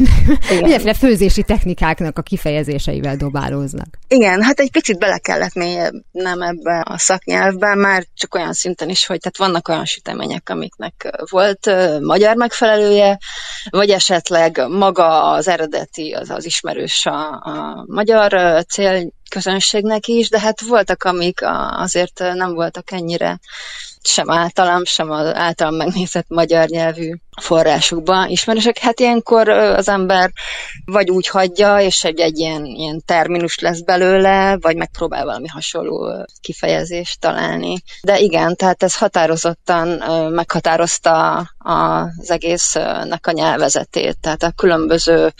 mindenféle 0.62 0.94
főzési 1.04 1.44
technikáknak 1.44 2.18
a 2.18 2.22
kifejezéseivel 2.22 3.18
dobálóznak. 3.50 3.98
Igen, 4.08 4.44
hát 4.44 4.60
egy 4.60 4.72
picit 4.72 5.00
bele 5.00 5.18
kellett 5.18 5.53
mélyebb 5.53 5.94
nem 6.12 6.41
ebbe 6.41 6.84
a 6.86 6.98
szaknyelvbe, 6.98 7.75
már 7.75 8.06
csak 8.13 8.36
olyan 8.36 8.53
szinten 8.53 8.89
is, 8.89 9.06
hogy 9.06 9.20
tehát 9.20 9.38
vannak 9.38 9.68
olyan 9.68 9.86
sütemények, 9.86 10.50
amiknek 10.50 11.25
volt 11.29 11.65
magyar 12.01 12.36
megfelelője, 12.36 13.18
vagy 13.70 13.89
esetleg 13.89 14.68
maga 14.68 15.32
az 15.32 15.48
eredeti, 15.48 16.12
az 16.12 16.29
az 16.29 16.46
ismerős 16.46 17.06
a, 17.06 17.29
a 17.29 17.84
magyar 17.88 18.63
cél 18.65 19.12
közönségnek 19.29 20.08
is, 20.08 20.29
de 20.29 20.39
hát 20.39 20.62
voltak, 20.62 21.03
amik 21.03 21.39
azért 21.72 22.20
nem 22.20 22.53
voltak 22.53 22.91
ennyire 22.91 23.39
sem 24.10 24.30
általam, 24.30 24.86
sem 24.86 25.12
az 25.12 25.34
általam 25.34 25.75
megnézett 25.75 26.25
magyar 26.28 26.68
nyelvű 26.68 27.12
forrásokban 27.42 28.30
ismerősek. 28.30 28.78
Hát 28.78 29.00
ilyenkor 29.00 29.50
az 29.50 29.89
ember 29.89 30.32
vagy 30.86 31.10
úgy 31.10 31.28
hagyja, 31.28 31.80
és 31.80 32.04
egy, 32.04 32.20
egy 32.20 32.38
ilyen, 32.38 32.66
ilyen 32.66 33.01
terminus 33.06 33.60
lesz 33.60 33.80
belőle, 33.80 34.58
vagy 34.62 34.75
megpróbál 34.75 35.25
valami 35.25 35.48
hasonló 35.48 36.25
kifejezést 36.42 37.20
találni. 37.20 37.82
De 38.01 38.20
igen, 38.20 38.56
tehát 38.56 38.84
ez 38.84 38.98
határozottan 38.98 39.88
meghatározta 40.32 41.38
az 41.58 42.32
egésznek 42.32 43.28
a 43.28 43.32
nyelvezetét, 43.32 44.18
tehát 44.22 44.44
a 44.44 44.51
különböző 44.56 45.34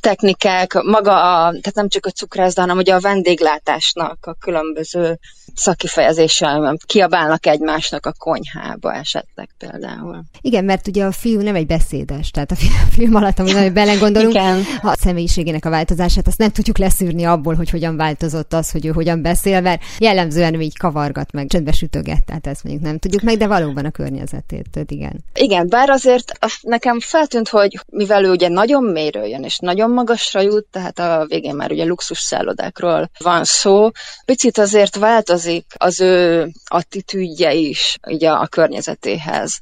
technikák, 0.00 0.72
maga 0.82 1.12
a, 1.12 1.50
tehát 1.50 1.74
nem 1.74 1.88
csak 1.88 2.06
a 2.06 2.10
cukrászda, 2.10 2.60
hanem 2.60 2.76
ugye 2.76 2.94
a 2.94 3.00
vendéglátásnak 3.00 4.18
a 4.20 4.34
különböző 4.40 5.18
szakifejezéssel 5.54 6.76
kiabálnak 6.86 7.46
egymásnak 7.46 8.06
a 8.06 8.14
konyhába 8.18 8.94
esetleg 8.94 9.48
például. 9.58 10.24
Igen, 10.40 10.64
mert 10.64 10.88
ugye 10.88 11.04
a 11.04 11.12
fiú 11.12 11.40
nem 11.40 11.54
egy 11.54 11.66
beszédes, 11.66 12.30
tehát 12.30 12.50
a 12.50 12.54
film 12.90 13.14
alatt, 13.14 13.38
amit 13.38 13.72
belegondolunk, 13.72 14.34
Igen. 14.34 14.62
a 14.82 14.96
személyiségének 15.00 15.64
a 15.64 15.70
változását, 15.70 16.26
azt 16.26 16.38
nem 16.38 16.50
tudjuk 16.50 16.78
leszűrni 16.78 17.24
abból, 17.24 17.54
hogy 17.54 17.70
hogyan 17.70 17.96
változott 17.96 18.52
az, 18.52 18.70
hogy 18.70 18.86
ő 18.86 18.90
hogyan 18.90 19.22
beszél, 19.22 19.60
mert 19.60 19.82
jellemzően 19.98 20.60
így 20.60 20.78
kavargat 20.78 21.32
meg, 21.32 21.46
csendbe 21.46 21.72
sütöget, 21.72 22.24
tehát 22.24 22.46
ezt 22.46 22.64
mondjuk 22.64 22.84
nem 22.84 22.98
tudjuk 22.98 23.22
meg, 23.22 23.36
de 23.36 23.46
valóban 23.46 23.84
a 23.84 23.90
környezetét, 23.90 24.84
igen. 24.86 25.24
Igen, 25.34 25.68
bár 25.68 25.90
azért 25.90 26.32
nekem 26.60 27.00
feltűnt, 27.00 27.48
hogy 27.48 27.80
mivel 27.90 28.24
ő 28.24 28.30
ugye 28.30 28.48
nagyon 28.48 28.84
mélyről 28.84 29.24
jön, 29.24 29.42
és 29.42 29.58
nagyon 29.58 29.73
magasra 29.90 30.40
jut, 30.40 30.66
tehát 30.70 30.98
a 30.98 31.26
végén 31.28 31.54
már 31.54 31.70
ugye 31.70 31.84
luxus 31.84 32.18
szállodákról 32.18 33.10
van 33.18 33.44
szó, 33.44 33.90
picit 34.24 34.58
azért 34.58 34.96
változik 34.96 35.66
az 35.78 36.00
ő 36.00 36.48
attitűdje 36.64 37.52
is 37.52 37.98
ugye 38.06 38.30
a 38.30 38.46
környezetéhez. 38.46 39.60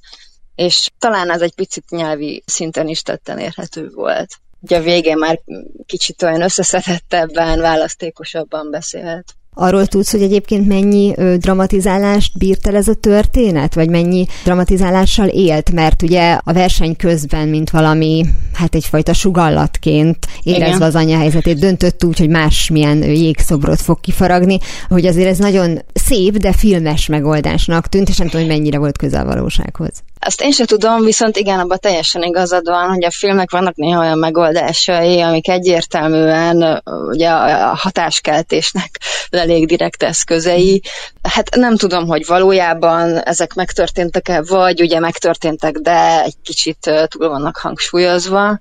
És 0.54 0.90
talán 0.98 1.30
ez 1.30 1.40
egy 1.40 1.54
picit 1.54 1.90
nyelvi 1.90 2.42
szinten 2.46 2.88
is 2.88 3.02
tetten 3.02 3.38
érhető 3.38 3.88
volt. 3.94 4.30
Ugye 4.60 4.76
a 4.76 4.82
végén 4.82 5.18
már 5.18 5.40
kicsit 5.86 6.22
olyan 6.22 6.42
összeszedettebben, 6.42 7.60
választékosabban 7.60 8.70
beszélt. 8.70 9.34
Arról 9.54 9.86
tudsz, 9.86 10.10
hogy 10.10 10.22
egyébként 10.22 10.66
mennyi 10.66 11.12
ö, 11.16 11.36
dramatizálást 11.36 12.38
bírt 12.38 12.66
el 12.66 12.76
ez 12.76 12.88
a 12.88 12.94
történet, 12.94 13.74
vagy 13.74 13.88
mennyi 13.88 14.26
dramatizálással 14.44 15.28
élt, 15.28 15.72
mert 15.72 16.02
ugye 16.02 16.38
a 16.44 16.52
verseny 16.52 16.96
közben, 16.96 17.48
mint 17.48 17.70
valami, 17.70 18.24
hát 18.54 18.74
egyfajta 18.74 19.12
sugallatként 19.12 20.26
érezve 20.42 20.66
Igen. 20.66 20.82
az 20.82 20.94
anya 20.94 21.18
helyzetét, 21.18 21.58
döntött 21.58 22.04
úgy, 22.04 22.18
hogy 22.18 22.28
másmilyen 22.28 23.02
jégszobrot 23.02 23.80
fog 23.80 24.00
kifaragni, 24.00 24.58
hogy 24.88 25.06
azért 25.06 25.28
ez 25.28 25.38
nagyon 25.38 25.82
szép, 25.94 26.36
de 26.36 26.52
filmes 26.52 27.06
megoldásnak 27.06 27.88
tűnt, 27.88 28.08
és 28.08 28.16
nem 28.16 28.28
tudom, 28.28 28.46
hogy 28.46 28.56
mennyire 28.56 28.78
volt 28.78 28.98
közel 28.98 29.22
a 29.22 29.34
valósághoz. 29.34 30.02
Ezt 30.18 30.42
én 30.42 30.50
sem 30.50 30.66
tudom, 30.66 31.04
viszont 31.04 31.36
igen, 31.36 31.58
abban 31.58 31.78
teljesen 31.80 32.22
igazad 32.22 32.64
van, 32.64 32.88
hogy 32.88 33.04
a 33.04 33.10
filmnek 33.10 33.50
vannak 33.50 33.74
néha 33.74 34.00
olyan 34.00 34.18
megoldásai, 34.18 35.20
amik 35.20 35.48
egyértelműen 35.48 36.82
ugye 37.10 37.28
a 37.30 37.74
hatáskeltésnek 37.76 39.00
elég 39.42 39.66
direkt 39.66 40.02
eszközei. 40.02 40.82
Hát 41.22 41.54
nem 41.56 41.76
tudom, 41.76 42.06
hogy 42.06 42.26
valójában 42.26 43.18
ezek 43.18 43.54
megtörténtek-e, 43.54 44.42
vagy 44.42 44.80
ugye 44.80 44.98
megtörténtek, 44.98 45.74
de 45.74 46.22
egy 46.22 46.36
kicsit 46.42 46.90
túl 47.08 47.28
vannak 47.28 47.56
hangsúlyozva. 47.56 48.60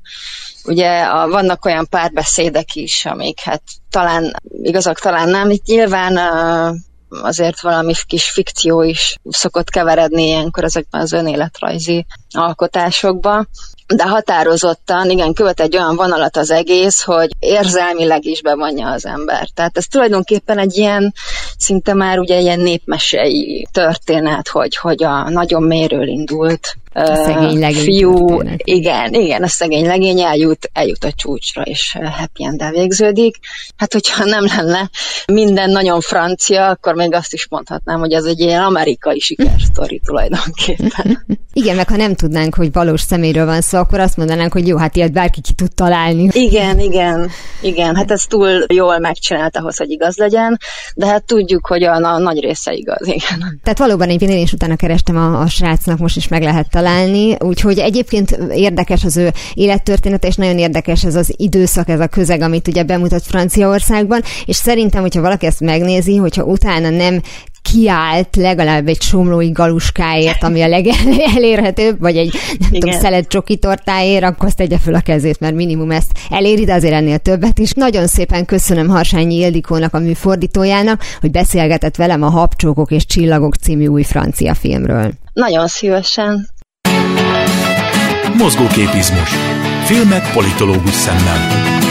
Ugye 0.66 1.02
a, 1.02 1.28
vannak 1.28 1.66
olyan 1.66 1.88
párbeszédek 1.90 2.76
is, 2.76 3.06
amik 3.06 3.40
hát 3.40 3.62
talán 3.90 4.34
igazak, 4.62 5.00
talán 5.00 5.30
nem. 5.30 5.50
Itt 5.50 5.66
nyilván 5.66 6.18
azért 7.10 7.62
valami 7.62 7.94
kis 8.08 8.30
fikció 8.30 8.82
is 8.82 9.16
szokott 9.30 9.70
keveredni 9.70 10.24
ilyenkor 10.24 10.64
ezekben 10.64 11.02
az 11.02 11.12
önéletrajzi 11.12 12.06
alkotásokban 12.30 13.50
de 13.95 14.03
határozottan, 14.03 15.10
igen, 15.10 15.33
követ 15.33 15.60
egy 15.60 15.75
olyan 15.75 15.95
vonalat 15.95 16.38
az 16.38 16.51
egész, 16.51 17.01
hogy 17.03 17.29
érzelmileg 17.39 18.25
is 18.25 18.41
bevonja 18.41 18.91
az 18.91 19.05
ember. 19.05 19.48
Tehát 19.53 19.77
ez 19.77 19.86
tulajdonképpen 19.86 20.57
egy 20.57 20.77
ilyen, 20.77 21.13
szinte 21.57 21.93
már 21.93 22.19
ugye 22.19 22.39
ilyen 22.39 22.60
népmesei 22.60 23.67
történet, 23.71 24.48
hogy, 24.48 24.77
hogy 24.77 25.03
a 25.03 25.29
nagyon 25.29 25.63
méről 25.63 26.07
indult 26.07 26.75
a 26.93 27.15
szegény 27.15 27.60
legény 27.60 27.83
fiú, 27.83 28.27
történet. 28.27 28.62
igen, 28.63 29.13
igen, 29.13 29.43
a 29.43 29.48
szegény 29.48 29.86
legény 29.86 30.21
eljut, 30.21 30.69
eljut 30.74 31.03
a 31.03 31.12
csúcsra, 31.12 31.62
és 31.62 31.98
happy 32.17 32.45
end 32.45 32.63
végződik. 32.71 33.36
Hát, 33.75 33.93
hogyha 33.93 34.25
nem 34.25 34.45
lenne 34.45 34.89
minden 35.25 35.69
nagyon 35.69 36.01
francia, 36.01 36.67
akkor 36.67 36.93
még 36.93 37.13
azt 37.13 37.33
is 37.33 37.48
mondhatnám, 37.50 38.00
hogy 38.00 38.12
ez 38.12 38.24
egy 38.24 38.39
ilyen 38.39 38.62
amerikai 38.62 39.19
sikersztori 39.19 40.01
tulajdonképpen. 40.05 41.25
igen, 41.53 41.75
meg 41.75 41.88
ha 41.89 41.95
nem 41.95 42.15
tudnánk, 42.15 42.55
hogy 42.55 42.71
valós 42.71 43.01
szeméről 43.01 43.45
van 43.45 43.62
szó, 43.62 43.77
akkor 43.77 44.00
azt 44.00 44.17
mondanánk, 44.17 44.53
hogy 44.53 44.67
jó, 44.67 44.77
hát 44.77 44.95
ilyet 44.95 45.12
bárki 45.12 45.41
ki 45.41 45.53
tud 45.53 45.74
találni. 45.75 46.29
Igen, 46.31 46.79
igen, 46.89 47.29
igen, 47.62 47.95
hát 47.95 48.12
ez 48.12 48.24
túl 48.24 48.65
jól 48.74 49.00
megcsinált 49.00 49.57
ahhoz, 49.57 49.77
hogy 49.77 49.89
igaz 49.89 50.17
legyen, 50.17 50.60
de 50.95 51.05
hát 51.05 51.24
tudjuk, 51.24 51.67
hogy 51.67 51.83
a, 51.83 51.95
a 51.95 52.17
nagy 52.17 52.39
része 52.39 52.74
igaz, 52.74 53.07
igen. 53.07 53.60
Tehát 53.63 53.79
valóban 53.79 54.10
én 54.10 54.29
is 54.29 54.53
utána 54.53 54.75
kerestem 54.75 55.17
a, 55.17 55.41
a 55.41 55.48
srácnak, 55.48 55.98
most 55.98 56.15
is 56.15 56.27
meg 56.27 56.41
lehet 56.41 56.69
találni, 56.82 57.36
úgyhogy 57.40 57.78
egyébként 57.78 58.40
érdekes 58.54 59.04
az 59.04 59.18
ő 59.18 59.32
élettörténete, 59.54 60.28
és 60.28 60.36
nagyon 60.36 60.58
érdekes 60.58 61.04
ez 61.04 61.16
az 61.16 61.34
időszak, 61.38 61.90
ez 61.90 62.00
a 62.00 62.08
közeg, 62.08 62.42
amit 62.42 62.68
ugye 62.68 62.84
bemutat 62.84 63.24
Franciaországban, 63.24 64.22
és 64.46 64.56
szerintem, 64.56 65.02
hogyha 65.02 65.22
valaki 65.22 65.46
ezt 65.46 65.60
megnézi, 65.60 66.16
hogyha 66.16 66.44
utána 66.44 66.90
nem 66.90 67.22
kiállt 67.62 68.36
legalább 68.36 68.88
egy 68.88 69.02
somlói 69.02 69.52
galuskáért, 69.52 70.44
ami 70.44 70.62
a 70.62 70.68
legelérhetőbb, 70.68 72.00
vagy 72.06 72.18
egy 72.18 72.34
nem 72.60 72.68
Igen. 72.70 72.80
tudom, 72.80 73.00
szelet 73.00 73.28
csoki 73.28 73.58
tortáért, 73.58 74.24
akkor 74.24 74.48
azt 74.48 74.58
tegye 74.58 74.78
fel 74.78 74.94
a 74.94 75.00
kezét, 75.00 75.40
mert 75.40 75.56
minimum 75.56 75.92
ezt 75.92 76.12
eléri, 76.30 76.66
de 76.66 76.74
azért 76.74 76.94
ennél 76.94 77.18
többet 77.18 77.60
is. 77.60 77.72
Nagyon 77.72 78.08
szépen 78.08 78.46
köszönöm 78.46 78.88
Harsányi 78.88 79.36
Ildikónak, 79.36 79.94
a 79.94 80.00
műfordítójának, 80.00 81.04
hogy 81.20 81.32
beszélgetett 81.32 81.96
velem 81.96 82.24
a 82.24 82.30
Habcsókok 82.30 82.92
és 82.92 83.06
Csillagok 83.06 83.56
című 83.56 83.88
új 83.88 84.04
francia 84.04 84.54
filmről. 84.54 85.12
Nagyon 85.34 85.68
szívesen. 85.68 86.50
Mozgóképizmus. 88.41 89.29
Filmek 89.86 90.31
politológus 90.33 90.93
szemmel. 90.93 91.90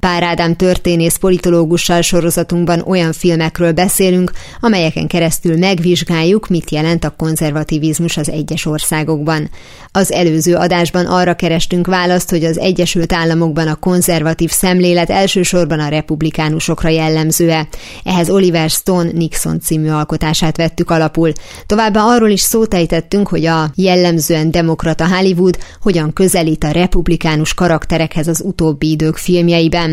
Pár 0.00 0.22
Ádám 0.22 0.56
történész 0.56 1.16
politológussal 1.16 2.00
sorozatunkban 2.00 2.82
olyan 2.86 3.12
filmekről 3.12 3.72
beszélünk, 3.72 4.32
amelyeken 4.60 5.06
keresztül 5.06 5.56
megvizsgáljuk, 5.56 6.48
mit 6.48 6.70
jelent 6.70 7.04
a 7.04 7.14
konzervativizmus 7.16 8.16
az 8.16 8.30
egyes 8.30 8.66
országokban. 8.66 9.50
Az 9.92 10.12
előző 10.12 10.54
adásban 10.54 11.06
arra 11.06 11.34
kerestünk 11.34 11.86
választ, 11.86 12.30
hogy 12.30 12.44
az 12.44 12.58
Egyesült 12.58 13.12
Államokban 13.12 13.68
a 13.68 13.74
konzervatív 13.74 14.50
szemlélet 14.50 15.10
elsősorban 15.10 15.80
a 15.80 15.88
republikánusokra 15.88 16.88
jellemző-e. 16.88 17.68
Ehhez 18.04 18.30
Oliver 18.30 18.70
Stone 18.70 19.10
Nixon 19.12 19.60
című 19.60 19.88
alkotását 19.88 20.56
vettük 20.56 20.90
alapul. 20.90 21.32
Továbbá 21.66 22.00
arról 22.00 22.30
is 22.30 22.40
szót 22.40 22.74
ejtettünk, 22.74 23.28
hogy 23.28 23.46
a 23.46 23.70
jellemzően 23.74 24.50
demokrata 24.50 25.08
Hollywood 25.08 25.58
hogyan 25.82 26.12
közelít 26.12 26.64
a 26.64 26.70
republikánus 26.70 27.54
karakterekhez 27.54 28.28
az 28.28 28.42
utóbbi 28.44 28.90
idők 28.90 29.16
filmjeiben. 29.16 29.89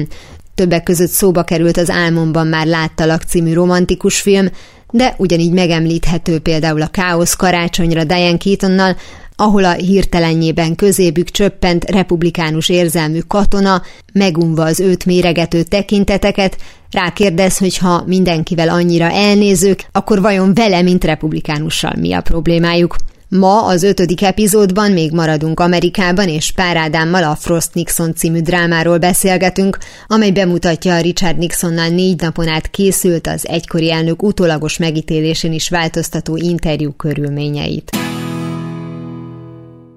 Többek 0.56 0.84
között 0.84 1.10
szóba 1.10 1.44
került 1.44 1.77
az 1.77 1.89
Álmomban 1.89 2.48
már 2.48 2.66
láttalak 2.66 3.22
című 3.22 3.54
romantikus 3.54 4.22
film, 4.22 4.48
de 4.92 5.16
ugyanígy 5.18 5.54
megemlíthető 5.54 6.39
például 6.39 6.82
a 6.82 6.88
Káosz 6.88 7.36
karácsonyra 7.36 8.04
Diane 8.04 8.38
Keatonnal, 8.38 8.96
ahol 9.36 9.66
a 9.66 9.72
hirtelenjében 9.72 10.75
közébük 10.75 11.30
csöppent 11.30 11.89
republikánus 11.89 12.70
érzelmű 12.70 13.20
katona, 13.20 13.82
megunva 14.13 14.63
az 14.63 14.80
őt 14.80 15.06
méregető 15.06 15.63
tekinteteket, 15.63 16.58
rákérdez, 16.92 17.58
hogy 17.58 17.77
ha 17.77 18.04
mindenkivel 18.06 18.70
annyira 18.70 19.12
elnézők, 19.12 19.88
akkor 19.92 20.22
vajon 20.22 20.54
vele, 20.54 20.82
mint 20.82 21.04
republikánussal 21.04 21.94
mi 22.00 22.13
a 22.13 22.22
problémájuk. 22.22 22.96
Ma 23.29 23.65
az 23.65 23.84
ötödik 23.84 24.22
epizódban 24.22 24.91
még 24.91 25.12
maradunk 25.12 25.60
Amerikában, 25.60 26.27
és 26.27 26.51
Pár 26.51 26.77
Ádámmal 26.77 27.24
a 27.24 27.36
Frost 27.36 27.74
Nixon 27.74 28.15
című 28.15 28.41
drámáról 28.41 28.98
beszélgetünk, 28.98 29.77
amely 30.07 30.31
bemutatja 30.31 30.96
a 30.96 31.01
Richard 31.01 31.38
Nixonnal 31.38 31.88
négy 31.88 32.22
napon 32.22 32.48
át 32.48 32.69
készült 32.69 33.27
az 33.27 33.48
egykori 33.48 33.91
elnök 33.91 34.24
utólagos 34.24 34.77
megítélésén 34.77 35.53
is 35.53 35.69
változtató 35.69 36.36
interjú 36.36 36.91
körülményeit. 36.91 37.98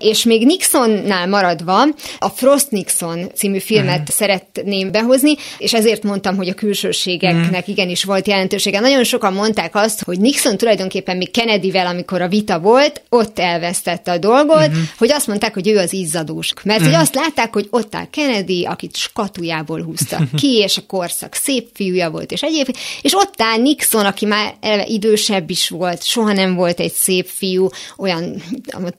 És 0.01 0.25
még 0.25 0.47
Nixonnál 0.47 1.27
maradva, 1.27 1.83
a 2.19 2.29
Frost 2.29 2.71
Nixon 2.71 3.31
című 3.35 3.59
filmet 3.59 4.01
mm. 4.01 4.05
szeretném 4.05 4.91
behozni, 4.91 5.35
és 5.59 5.75
ezért 5.75 6.03
mondtam, 6.03 6.37
hogy 6.37 6.49
a 6.49 6.55
külsőségeknek 6.55 7.69
mm. 7.69 7.73
igenis 7.73 8.05
volt 8.05 8.27
jelentősége. 8.27 8.81
Nagyon 8.81 9.05
sokan 9.05 9.33
mondták 9.33 9.75
azt, 9.75 10.05
hogy 10.05 10.21
Nixon 10.21 10.57
tulajdonképpen 10.57 11.17
még 11.17 11.31
Kennedyvel, 11.31 11.87
amikor 11.87 12.23
a 12.23 12.29
vita 12.29 12.59
volt, 12.59 13.03
ott 13.09 13.39
elvesztette 13.39 14.13
a 14.13 14.19
dolgot, 14.19 14.69
mm. 14.69 14.83
hogy 14.99 15.13
azt 15.13 15.27
mondták, 15.27 15.55
hogy 15.55 15.69
ő 15.69 15.79
az 15.79 15.93
izzadós. 15.93 16.53
Mert 16.65 16.81
mm. 16.81 16.85
hogy 16.85 16.95
azt 16.95 17.15
látták, 17.15 17.53
hogy 17.53 17.67
ott 17.71 17.95
áll 17.95 18.07
Kennedy, 18.11 18.65
akit 18.65 18.97
skatujából 18.97 19.83
húztak 19.83 20.23
ki, 20.37 20.57
és 20.67 20.77
a 20.77 20.83
korszak 20.87 21.35
szép 21.35 21.69
fiúja 21.75 22.11
volt, 22.11 22.33
és 22.33 22.43
egyéb, 22.43 22.77
és 23.03 23.15
ott 23.15 23.35
áll 23.43 23.59
Nixon, 23.59 24.07
aki 24.07 24.27
már 24.27 24.55
idősebb 24.87 25.51
is 25.51 25.69
volt, 25.69 26.05
soha 26.05 26.33
nem 26.33 26.55
volt 26.55 26.81
egy 26.81 26.93
szép 26.93 27.27
fiú, 27.27 27.69
olyan 27.97 28.43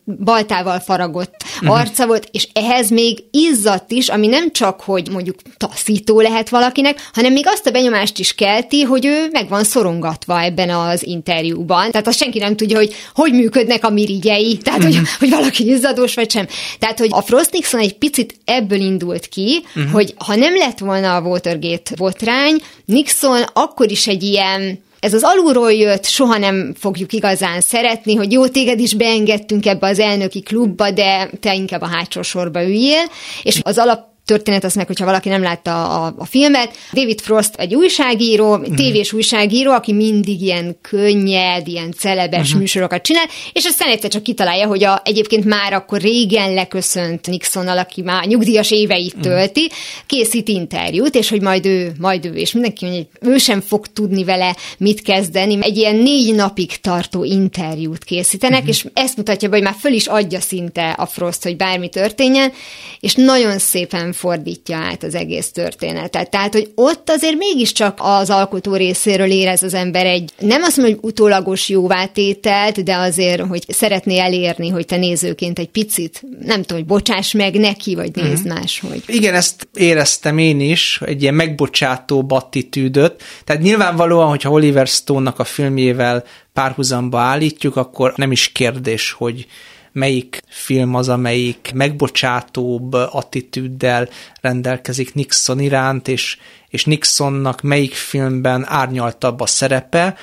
baltával 0.06 0.80
faragott 0.92 1.36
uh-huh. 1.62 1.80
arca 1.80 2.08
volt, 2.08 2.28
és 2.32 2.48
ehhez 2.54 2.90
még 2.90 3.24
izzadt 3.32 3.92
is, 3.92 4.10
ami 4.10 4.28
nem 4.28 4.52
csak, 4.52 4.82
hogy 4.82 5.10
mondjuk 5.12 5.36
taszító 5.58 6.22
lehet 6.22 6.50
valakinek, 6.50 7.10
hanem 7.14 7.34
még 7.34 7.48
azt 7.48 7.68
a 7.68 7.72
benyomást 7.72 8.20
is 8.20 8.36
kelti, 8.36 8.82
hogy 8.82 9.06
ő 9.06 9.28
meg 9.32 9.50
van 9.50 9.64
szorongatva 9.64 10.42
ebben 10.42 10.70
az 10.70 11.06
interjúban. 11.06 11.92
Tehát 11.92 12.08
azt 12.08 12.18
senki 12.18 12.40
nem 12.40 12.56
tudja, 12.56 12.78
hogy 12.78 12.96
hogy 13.14 13.34
működnek 13.34 13.86
a 13.86 13.90
mirigyei, 13.90 14.58
tehát 14.58 14.84
hogy, 14.84 15.00
hogy 15.20 15.30
valaki 15.30 15.70
izzadós 15.70 16.14
vagy 16.14 16.32
sem. 16.32 16.48
Tehát, 16.80 17.00
hogy 17.00 17.10
a 17.12 17.22
Frost 17.22 17.52
Nixon 17.52 17.80
egy 17.80 17.98
picit 17.98 18.36
ebből 18.46 18.80
indult 18.80 19.26
ki, 19.26 19.64
uh-huh. 19.76 19.92
hogy 19.92 20.14
ha 20.26 20.36
nem 20.36 20.56
lett 20.56 20.80
volna 20.80 21.16
a 21.16 21.22
Watergate 21.22 21.96
botrány, 21.96 22.62
Nixon 22.86 23.42
akkor 23.54 23.92
is 23.92 24.08
egy 24.08 24.24
ilyen 24.24 24.80
ez 25.02 25.14
az 25.14 25.24
alulról 25.24 25.74
jött, 25.74 26.06
soha 26.06 26.38
nem 26.38 26.74
fogjuk 26.80 27.14
igazán 27.14 27.62
szeretni, 27.62 28.16
hogy 28.16 28.32
jó, 28.32 28.48
téged 28.48 28.80
is 28.80 28.94
beengedtünk 28.94 29.66
ebbe 29.66 29.88
az 29.88 30.00
elnöki 30.00 30.42
klubba, 30.42 30.92
de 30.92 31.30
te 31.40 31.54
inkább 31.54 31.82
a 31.82 31.88
hátsó 31.88 32.22
sorba 32.22 32.64
üljél, 32.64 33.04
és 33.44 33.60
az 33.64 33.78
alap 33.78 34.11
történet 34.26 34.64
az 34.64 34.74
meg, 34.76 34.88
hogyha 34.88 35.06
valaki 35.06 35.30
nem 35.30 35.42
látta 35.42 36.04
a, 36.04 36.14
a 36.18 36.26
filmet. 36.26 36.76
David 36.94 37.22
Frost 37.22 37.56
egy 37.56 37.76
újságíró, 37.76 38.56
uh-huh. 38.56 38.76
tévés 38.76 39.14
újságíró, 39.14 39.72
aki 39.72 39.94
mindig 39.94 40.42
ilyen 40.42 40.78
könnyed, 40.82 41.68
ilyen 41.68 41.92
celebes 41.92 42.46
uh-huh. 42.46 42.60
műsorokat 42.60 43.02
csinál, 43.02 43.26
és 43.54 43.66
aztán 43.66 43.90
egyszer 43.90 44.10
csak 44.10 44.24
kitalálja, 44.24 44.68
hogy 44.68 44.84
a, 44.84 45.02
egyébként 45.06 45.46
már 45.46 45.74
akkor 45.74 46.02
régen 46.02 46.54
leköszönt 46.54 47.28
Nixonnal, 47.28 47.78
aki 47.78 48.02
már 48.02 48.26
nyugdíjas 48.26 48.72
éveit 48.72 49.14
uh-huh. 49.14 49.24
tölti, 49.24 49.72
készít 50.06 50.48
interjút, 50.48 51.16
és 51.16 51.30
hogy 51.30 51.42
majd 51.42 51.66
ő, 51.66 51.92
majd 52.00 52.26
ő, 52.26 52.34
és 52.34 52.52
mindenki 52.52 52.86
mondja, 52.86 53.04
hogy 53.20 53.30
ő 53.30 53.38
sem 53.38 53.62
fog 53.62 53.88
tudni 53.88 54.24
vele 54.24 54.56
mit 54.78 55.02
kezdeni. 55.02 55.58
Egy 55.62 55.78
ilyen 55.78 55.96
négy 55.96 56.36
napig 56.36 56.80
tartó 56.80 57.24
interjút 57.24 58.04
készítenek, 58.04 58.60
uh-huh. 58.60 58.76
és 58.76 58.86
ezt 58.94 59.18
mutatja 59.18 59.50
be, 59.50 59.56
hogy 59.56 59.66
már 59.66 59.76
föl 59.80 59.94
is 59.94 60.08
adja 60.08 60.40
szinte 60.40 60.90
a 60.90 61.06
Frost, 61.06 61.44
hogy 61.44 61.56
bármi 61.56 61.90
történjen, 61.90 62.52
és 63.00 63.14
nagyon 63.14 63.60
szépen 63.60 64.11
fordítja 64.12 64.78
át 64.78 65.04
az 65.04 65.16
egész 65.16 65.52
történetet. 65.52 66.30
Tehát, 66.30 66.54
hogy 66.54 66.72
ott 66.76 67.10
azért 67.10 67.38
mégiscsak 67.38 67.98
az 68.02 68.30
alkotó 68.30 68.76
részéről 68.76 69.32
érez 69.32 69.64
az 69.64 69.74
ember 69.74 70.06
egy, 70.06 70.32
nem 70.40 70.62
azt 70.62 70.78
mondom, 70.78 70.96
hogy 70.96 71.10
utólagos 71.12 71.70
jóvátételt, 71.70 72.84
de 72.84 72.96
azért, 72.96 73.42
hogy 73.42 73.64
szeretné 73.68 74.20
elérni, 74.20 74.70
hogy 74.70 74.86
te 74.86 74.98
nézőként 74.98 75.60
egy 75.60 75.70
picit, 75.70 76.24
nem 76.40 76.62
tudom, 76.62 76.78
hogy 76.78 76.86
bocsáss 76.86 77.32
meg 77.32 77.56
neki, 77.56 77.96
vagy 77.96 78.16
nézd 78.16 78.46
uh-huh. 78.46 78.60
máshogy. 78.60 79.04
Igen, 79.06 79.34
ezt 79.34 79.68
éreztem 79.74 80.38
én 80.38 80.60
is, 80.60 81.00
egy 81.06 81.22
ilyen 81.22 81.34
megbocsátó 81.34 82.26
attitűdöt. 82.30 83.24
Tehát 83.44 83.62
nyilvánvalóan, 83.62 84.28
hogyha 84.28 84.50
Oliver 84.50 84.88
Stone-nak 84.88 85.40
a 85.40 85.44
filmjével 85.44 86.24
párhuzamba 86.54 87.20
állítjuk, 87.20 87.76
akkor 87.76 88.14
nem 88.16 88.32
is 88.32 88.52
kérdés, 88.52 89.12
hogy 89.12 89.46
melyik 89.92 90.42
film 90.48 90.96
az, 90.96 91.10
amelyik 91.10 91.72
megbocsátóbb 91.74 92.94
attitűddel 92.94 94.10
rendelkezik 94.42 95.14
Nixon 95.14 95.60
iránt, 95.60 96.08
és, 96.08 96.38
és 96.70 96.86
Nixonnak 96.86 97.62
melyik 97.62 97.94
filmben 97.94 98.66
árnyaltabb 98.68 99.40
a 99.40 99.46
szerepe, 99.46 100.18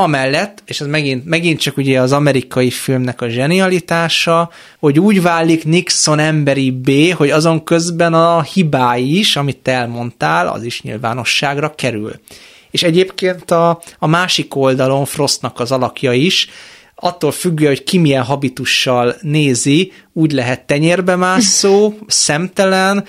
Amellett, 0.00 0.62
és 0.66 0.80
ez 0.80 0.86
megint, 0.86 1.24
megint 1.24 1.60
csak 1.60 1.76
ugye 1.76 2.00
az 2.00 2.12
amerikai 2.12 2.70
filmnek 2.70 3.20
a 3.20 3.28
zsenialitása, 3.28 4.50
hogy 4.78 5.00
úgy 5.00 5.22
válik 5.22 5.64
Nixon 5.64 6.18
emberi 6.18 6.70
B, 6.70 6.90
hogy 7.14 7.30
azon 7.30 7.64
közben 7.64 8.14
a 8.14 8.42
hibái 8.42 9.18
is, 9.18 9.36
amit 9.36 9.68
elmondtál, 9.68 10.48
az 10.48 10.62
is 10.62 10.82
nyilvánosságra 10.82 11.74
kerül. 11.74 12.12
És 12.70 12.82
egyébként 12.82 13.50
a, 13.50 13.80
a 13.98 14.06
másik 14.06 14.54
oldalon 14.54 15.04
Frostnak 15.04 15.60
az 15.60 15.72
alakja 15.72 16.12
is, 16.12 16.48
attól 17.00 17.32
függő, 17.32 17.66
hogy 17.66 17.84
ki 17.84 17.98
milyen 17.98 18.22
habitussal 18.22 19.16
nézi, 19.20 19.92
úgy 20.12 20.32
lehet 20.32 20.66
tenyérbe 20.66 21.16
mászó, 21.16 21.94
szemtelen, 22.06 23.04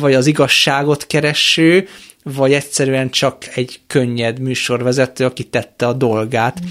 vagy 0.00 0.14
az 0.14 0.26
igazságot 0.26 1.06
kereső, 1.06 1.88
vagy 2.22 2.52
egyszerűen 2.52 3.10
csak 3.10 3.36
egy 3.54 3.80
könnyed 3.86 4.38
műsorvezető, 4.38 5.24
aki 5.24 5.44
tette 5.44 5.86
a 5.86 5.92
dolgát. 5.92 6.60
Mm. 6.64 6.68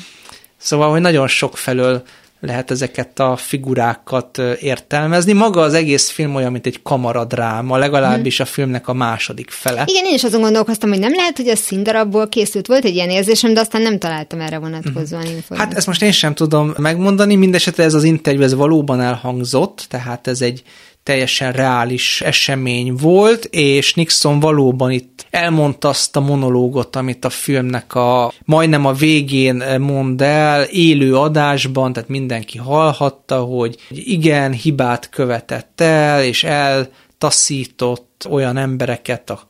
Szóval, 0.57 0.89
hogy 0.89 1.01
nagyon 1.01 1.27
sok 1.27 1.57
felől 1.57 2.03
lehet 2.45 2.71
ezeket 2.71 3.19
a 3.19 3.35
figurákat 3.35 4.37
értelmezni. 4.59 5.33
Maga 5.33 5.61
az 5.61 5.73
egész 5.73 6.09
film 6.09 6.35
olyan, 6.35 6.51
mint 6.51 6.65
egy 6.65 6.81
kamaradráma, 6.81 7.77
legalábbis 7.77 8.39
a 8.39 8.45
filmnek 8.45 8.87
a 8.87 8.93
második 8.93 9.49
fele. 9.49 9.83
Igen, 9.87 10.05
én 10.05 10.13
is 10.13 10.23
azon 10.23 10.41
gondolkoztam, 10.41 10.89
hogy 10.89 10.99
nem 10.99 11.13
lehet, 11.13 11.37
hogy 11.37 11.47
a 11.47 11.55
színdarabból 11.55 12.29
készült. 12.29 12.67
Volt 12.67 12.85
egy 12.85 12.95
ilyen 12.95 13.09
érzésem, 13.09 13.53
de 13.53 13.59
aztán 13.59 13.81
nem 13.81 13.99
találtam 13.99 14.39
erre 14.39 14.57
vonatkozóan 14.57 15.21
uh-huh. 15.21 15.35
információt. 15.35 15.57
Hát 15.57 15.73
ezt 15.73 15.87
most 15.87 16.01
én 16.01 16.11
sem 16.11 16.33
tudom 16.33 16.73
megmondani, 16.77 17.35
mindesetre 17.35 17.83
ez 17.83 17.93
az 17.93 18.03
interjú, 18.03 18.41
ez 18.41 18.53
valóban 18.53 19.01
elhangzott, 19.01 19.85
tehát 19.89 20.27
ez 20.27 20.41
egy 20.41 20.63
teljesen 21.05 21.51
reális 21.51 22.21
esemény 22.21 22.93
volt, 22.93 23.45
és 23.45 23.93
Nixon 23.93 24.39
valóban 24.39 24.91
itt 24.91 25.25
elmondta 25.29 25.87
azt 25.87 26.15
a 26.15 26.19
monológot, 26.19 26.95
amit 26.95 27.25
a 27.25 27.29
filmnek 27.29 27.95
a 27.95 28.33
majdnem 28.45 28.85
a 28.85 28.93
végén 28.93 29.79
mond 29.79 30.21
el, 30.21 30.63
élő 30.63 31.15
adásban, 31.15 31.93
tehát 31.93 32.09
mindenki 32.09 32.57
hallhatta, 32.57 33.39
hogy 33.39 33.75
igen, 33.89 34.51
hibát 34.51 35.09
követett 35.09 35.81
el, 35.81 36.23
és 36.23 36.43
eltaszított 36.43 38.27
olyan 38.29 38.57
embereket 38.57 39.29
a 39.29 39.47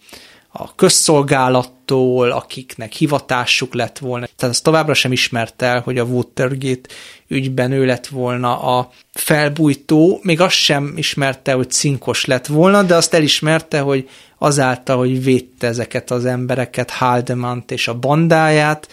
a 0.58 0.76
közszolgálattól, 0.76 2.32
akiknek 2.32 2.92
hivatásuk 2.92 3.74
lett 3.74 3.98
volna. 3.98 4.26
Tehát 4.36 4.56
az 4.56 4.62
továbbra 4.62 4.94
sem 4.94 5.12
ismert 5.12 5.62
el, 5.62 5.82
hogy 5.82 5.98
a 5.98 6.04
Watergate 6.04 6.90
ügyben 7.28 7.72
ő 7.72 7.86
lett 7.86 8.08
volna 8.08 8.78
a 8.78 8.90
felbújtó, 9.14 10.20
még 10.24 10.42
azt 10.42 10.56
sem 10.56 10.94
ismerte, 10.96 11.54
hogy 11.54 11.72
cinkos 11.72 12.26
lett 12.26 12.46
volna, 12.46 12.84
de 12.84 12.96
azt 12.96 13.14
elismerte, 13.14 13.80
hogy 13.80 14.10
azáltal, 14.38 14.98
hogy 14.98 15.24
védte 15.24 15.68
ezeket 15.68 16.12
az 16.12 16.26
embereket, 16.26 16.90
Haldemant 16.90 17.72
és 17.72 17.88
a 17.88 18.00
bandáját, 18.00 18.88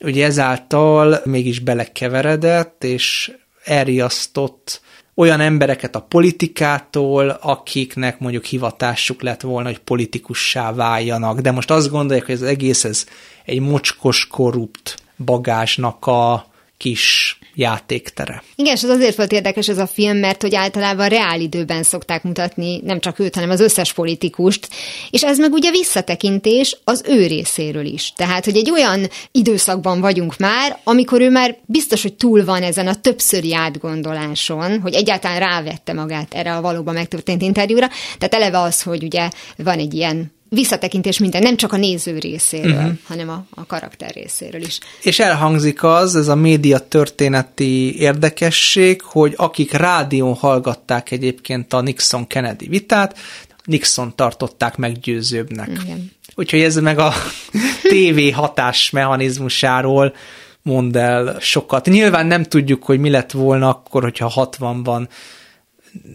ugye 0.00 0.24
ezáltal 0.24 1.20
mégis 1.24 1.58
belekeveredett, 1.58 2.84
és 2.84 3.32
elriasztott 3.64 4.80
olyan 5.14 5.40
embereket 5.40 5.94
a 5.94 6.00
politikától, 6.00 7.28
akiknek 7.28 8.18
mondjuk 8.18 8.44
hivatásuk 8.44 9.22
lett 9.22 9.40
volna, 9.40 9.68
hogy 9.68 9.78
politikussá 9.78 10.72
váljanak, 10.72 11.40
de 11.40 11.50
most 11.50 11.70
azt 11.70 11.90
gondolják, 11.90 12.26
hogy 12.26 12.34
ez 12.34 12.42
egész 12.42 12.84
ez 12.84 13.06
egy 13.44 13.60
mocskos, 13.60 14.26
korrupt 14.26 14.96
bagásnak 15.24 16.06
a 16.06 16.46
kis 16.76 17.38
játéktere. 17.54 18.42
Igen, 18.56 18.74
és 18.74 18.82
az 18.82 18.88
azért 18.88 19.16
volt 19.16 19.32
érdekes 19.32 19.68
ez 19.68 19.78
a 19.78 19.86
film, 19.86 20.16
mert 20.16 20.42
hogy 20.42 20.54
általában 20.54 21.08
reál 21.08 21.40
időben 21.40 21.82
szokták 21.82 22.22
mutatni 22.22 22.80
nem 22.84 23.00
csak 23.00 23.18
őt, 23.18 23.34
hanem 23.34 23.50
az 23.50 23.60
összes 23.60 23.92
politikust, 23.92 24.68
és 25.10 25.22
ez 25.22 25.38
meg 25.38 25.52
ugye 25.52 25.70
visszatekintés 25.70 26.76
az 26.84 27.02
ő 27.06 27.26
részéről 27.26 27.84
is. 27.84 28.12
Tehát, 28.16 28.44
hogy 28.44 28.56
egy 28.56 28.70
olyan 28.70 29.08
időszakban 29.32 30.00
vagyunk 30.00 30.36
már, 30.38 30.78
amikor 30.84 31.20
ő 31.20 31.30
már 31.30 31.56
biztos, 31.66 32.02
hogy 32.02 32.14
túl 32.14 32.44
van 32.44 32.62
ezen 32.62 32.86
a 32.86 32.94
többszöri 32.94 33.54
átgondoláson, 33.54 34.80
hogy 34.80 34.94
egyáltalán 34.94 35.38
rávette 35.38 35.92
magát 35.92 36.34
erre 36.34 36.56
a 36.56 36.60
valóban 36.60 36.94
megtörtént 36.94 37.42
interjúra. 37.42 37.88
Tehát 38.18 38.34
eleve 38.34 38.58
az, 38.60 38.82
hogy 38.82 39.04
ugye 39.04 39.28
van 39.56 39.78
egy 39.78 39.94
ilyen 39.94 40.32
visszatekintés 40.54 41.18
minden, 41.18 41.42
nem 41.42 41.56
csak 41.56 41.72
a 41.72 41.76
néző 41.76 42.18
részéről, 42.18 42.72
uh-huh. 42.72 42.92
hanem 43.04 43.28
a, 43.28 43.46
a 43.50 43.66
karakter 43.66 44.10
részéről 44.14 44.60
is. 44.60 44.78
És 45.02 45.18
elhangzik 45.18 45.82
az, 45.82 46.16
ez 46.16 46.28
a 46.28 46.34
média 46.34 46.78
történeti 46.78 48.00
érdekesség, 48.00 49.02
hogy 49.02 49.34
akik 49.36 49.72
rádión 49.72 50.34
hallgatták 50.34 51.10
egyébként 51.10 51.72
a 51.72 51.80
Nixon-Kennedy 51.80 52.66
vitát, 52.68 53.18
Nixon 53.64 54.16
tartották 54.16 54.76
meggyőzőbbnek. 54.76 55.68
Igen. 55.82 56.10
Úgyhogy 56.34 56.60
ez 56.60 56.76
meg 56.76 56.98
a 56.98 57.12
TV 57.90 58.34
hatás 58.34 58.90
mechanizmusáról 58.90 60.14
mond 60.62 60.96
el 60.96 61.36
sokat. 61.40 61.86
Nyilván 61.86 62.26
nem 62.26 62.42
tudjuk, 62.42 62.84
hogy 62.84 62.98
mi 62.98 63.10
lett 63.10 63.30
volna 63.30 63.68
akkor, 63.68 64.02
hogyha 64.02 64.32
60-ban 64.34 65.08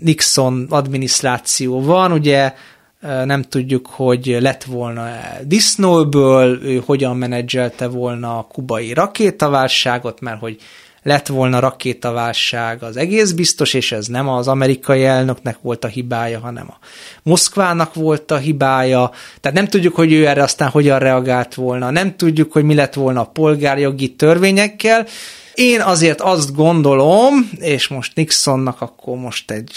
Nixon 0.01 0.65
adminisztráció 0.69 1.81
van, 1.81 2.11
ugye 2.11 2.53
nem 3.01 3.41
tudjuk, 3.41 3.87
hogy 3.87 4.37
lett 4.39 4.63
volna 4.63 5.09
disznóből, 5.43 6.63
ő 6.63 6.81
hogyan 6.85 7.17
menedzselte 7.17 7.87
volna 7.87 8.37
a 8.37 8.47
kubai 8.51 8.93
rakétaválságot, 8.93 10.21
mert 10.21 10.39
hogy 10.39 10.57
lett 11.03 11.27
volna 11.27 11.59
rakétaválság 11.59 12.83
az 12.83 12.97
egész 12.97 13.31
biztos, 13.31 13.73
és 13.73 13.91
ez 13.91 14.07
nem 14.07 14.29
az 14.29 14.47
amerikai 14.47 15.05
elnöknek 15.05 15.57
volt 15.61 15.83
a 15.83 15.87
hibája, 15.87 16.39
hanem 16.39 16.65
a 16.69 16.77
Moszkvának 17.23 17.93
volt 17.93 18.31
a 18.31 18.37
hibája. 18.37 19.11
Tehát 19.41 19.57
nem 19.57 19.67
tudjuk, 19.67 19.95
hogy 19.95 20.13
ő 20.13 20.27
erre 20.27 20.43
aztán 20.43 20.69
hogyan 20.69 20.99
reagált 20.99 21.53
volna, 21.53 21.89
nem 21.89 22.15
tudjuk, 22.15 22.51
hogy 22.51 22.63
mi 22.63 22.73
lett 22.73 22.93
volna 22.93 23.21
a 23.21 23.25
polgárjogi 23.33 24.15
törvényekkel. 24.15 25.05
Én 25.53 25.81
azért 25.81 26.21
azt 26.21 26.55
gondolom, 26.55 27.49
és 27.59 27.87
most 27.87 28.15
Nixonnak 28.15 28.81
akkor 28.81 29.17
most 29.17 29.51
egy 29.51 29.71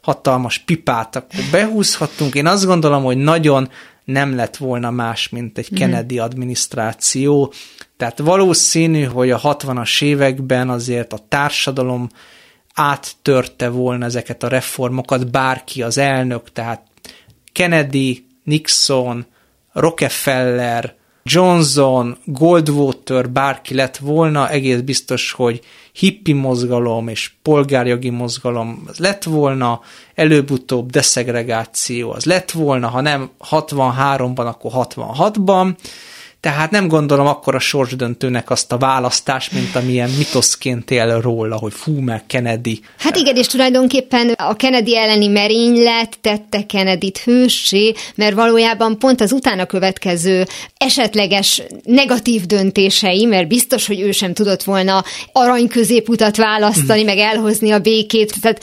hatalmas 0.00 0.58
pipát 0.58 1.16
akkor 1.16 1.40
behúzhattunk. 1.50 2.34
Én 2.34 2.46
azt 2.46 2.66
gondolom, 2.66 3.02
hogy 3.02 3.16
nagyon 3.16 3.68
nem 4.04 4.34
lett 4.34 4.56
volna 4.56 4.90
más, 4.90 5.28
mint 5.28 5.58
egy 5.58 5.68
mhm. 5.70 5.80
Kennedy 5.80 6.18
adminisztráció. 6.18 7.52
Tehát 7.96 8.18
valószínű, 8.18 9.02
hogy 9.02 9.30
a 9.30 9.40
60-as 9.40 10.02
években 10.02 10.70
azért 10.70 11.12
a 11.12 11.24
társadalom 11.28 12.08
áttörte 12.74 13.68
volna 13.68 14.04
ezeket 14.04 14.42
a 14.42 14.48
reformokat, 14.48 15.30
bárki 15.30 15.82
az 15.82 15.98
elnök, 15.98 16.52
tehát 16.52 16.82
Kennedy, 17.52 18.26
Nixon, 18.44 19.26
Rockefeller, 19.72 20.94
Johnson, 21.32 22.16
Goldwater, 22.24 23.30
bárki 23.30 23.74
lett 23.74 23.96
volna, 23.96 24.48
egész 24.48 24.80
biztos, 24.80 25.32
hogy 25.32 25.60
hippi 25.92 26.32
mozgalom 26.32 27.08
és 27.08 27.32
polgárjogi 27.42 28.10
mozgalom 28.10 28.82
az 28.86 28.98
lett 28.98 29.22
volna, 29.22 29.80
előbb-utóbb 30.14 30.90
deszegregáció 30.90 32.10
az 32.10 32.24
lett 32.24 32.50
volna, 32.50 32.88
ha 32.88 33.00
nem 33.00 33.30
63-ban, 33.50 34.46
akkor 34.46 34.70
66-ban, 34.74 35.74
tehát 36.40 36.70
nem 36.70 36.88
gondolom 36.88 37.26
akkor 37.26 37.54
a 37.54 37.58
sorsdöntőnek 37.58 38.50
azt 38.50 38.72
a 38.72 38.78
választást, 38.78 39.52
mint 39.52 39.76
amilyen 39.76 40.10
mitoszként 40.10 40.90
él 40.90 41.20
róla, 41.20 41.56
hogy 41.56 41.72
fú, 41.72 42.00
meg 42.00 42.26
Kennedy. 42.26 42.80
Hát 42.98 43.16
igen, 43.16 43.36
és 43.36 43.46
tulajdonképpen 43.46 44.28
a 44.28 44.56
Kennedy 44.56 44.96
elleni 44.96 45.26
merénylet 45.26 46.18
tette 46.20 46.66
Kennedy-t 46.66 47.18
hőssé, 47.18 47.92
mert 48.14 48.34
valójában 48.34 48.98
pont 48.98 49.20
az 49.20 49.32
utána 49.32 49.66
következő 49.66 50.46
esetleges 50.76 51.62
negatív 51.84 52.46
döntései, 52.46 53.24
mert 53.24 53.48
biztos, 53.48 53.86
hogy 53.86 54.00
ő 54.00 54.12
sem 54.12 54.32
tudott 54.32 54.62
volna 54.62 55.04
arany 55.32 55.68
középutat 55.68 56.36
választani, 56.36 57.02
mm. 57.02 57.06
meg 57.06 57.18
elhozni 57.18 57.70
a 57.70 57.78
békét, 57.78 58.40
tehát 58.40 58.60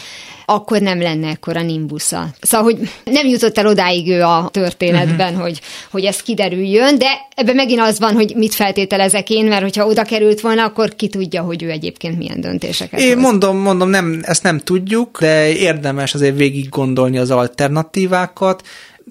akkor 0.49 0.81
nem 0.81 1.01
lenne 1.01 1.27
ekkora 1.27 1.61
nimbusza. 1.61 2.27
Szóval, 2.41 2.73
hogy 2.73 2.89
nem 3.03 3.27
jutott 3.27 3.57
el 3.57 3.67
odáig 3.67 4.09
ő 4.09 4.21
a 4.21 4.49
történetben, 4.51 5.27
uh-huh. 5.27 5.41
hogy, 5.41 5.61
hogy 5.91 6.03
ez 6.03 6.21
kiderüljön, 6.21 6.97
de 6.97 7.07
ebben 7.35 7.55
megint 7.55 7.79
az 7.79 7.99
van, 7.99 8.13
hogy 8.13 8.33
mit 8.35 8.53
feltételezek 8.53 9.29
én, 9.29 9.45
mert 9.45 9.61
hogyha 9.61 9.85
oda 9.85 10.03
került 10.03 10.41
volna, 10.41 10.63
akkor 10.63 10.95
ki 10.95 11.07
tudja, 11.07 11.41
hogy 11.41 11.63
ő 11.63 11.69
egyébként 11.69 12.17
milyen 12.17 12.41
döntéseket 12.41 12.99
Én 12.99 13.13
hoz. 13.13 13.23
mondom, 13.23 13.57
mondom, 13.57 13.89
nem, 13.89 14.19
ezt 14.21 14.43
nem 14.43 14.59
tudjuk, 14.59 15.19
de 15.19 15.55
érdemes 15.55 16.13
azért 16.13 16.37
végig 16.37 16.69
gondolni 16.69 17.17
az 17.17 17.31
alternatívákat, 17.31 18.63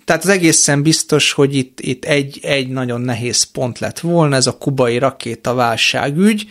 tehát 0.05 0.25
az 0.25 0.29
egészen 0.29 0.83
biztos, 0.83 1.33
hogy 1.33 1.57
itt, 1.57 1.81
itt 1.81 2.05
egy, 2.05 2.39
egy 2.43 2.69
nagyon 2.69 3.01
nehéz 3.01 3.43
pont 3.43 3.79
lett 3.79 4.01
volna, 4.01 4.37
ez 4.37 4.47
a 4.47 4.59
kubai 4.59 4.99
rakétaválságügy, 4.99 6.47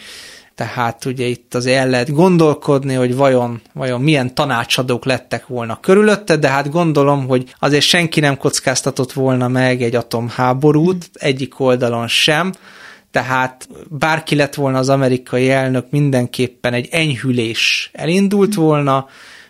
tehát 0.56 1.06
ugye 1.06 1.26
itt 1.26 1.56
azért 1.56 1.78
el 1.78 1.90
lehet 1.90 2.14
gondolkodni, 2.14 2.94
hogy 2.94 3.16
vajon, 3.16 3.62
vajon 3.74 4.02
milyen 4.02 4.36
tanácsadók 4.36 5.06
lettek 5.06 5.48
volna 5.48 5.80
körülötte, 5.80 6.36
de 6.36 6.50
hát 6.50 6.72
gondolom, 6.72 7.28
hogy 7.28 7.54
azért 7.60 7.84
senki 7.84 8.20
nem 8.20 8.38
kockáztatott 8.38 9.14
volna 9.14 9.48
meg 9.48 9.82
egy 9.82 9.96
atomháborút, 9.96 11.10
egyik 11.14 11.60
oldalon 11.60 12.08
sem, 12.08 12.54
tehát 13.12 13.68
bárki 13.90 14.36
lett 14.36 14.54
volna 14.54 14.78
az 14.78 14.90
amerikai 14.90 15.50
elnök, 15.50 15.86
mindenképpen 15.90 16.74
egy 16.74 16.88
enyhülés 16.92 17.90
elindult 17.94 18.54
volna, 18.54 19.08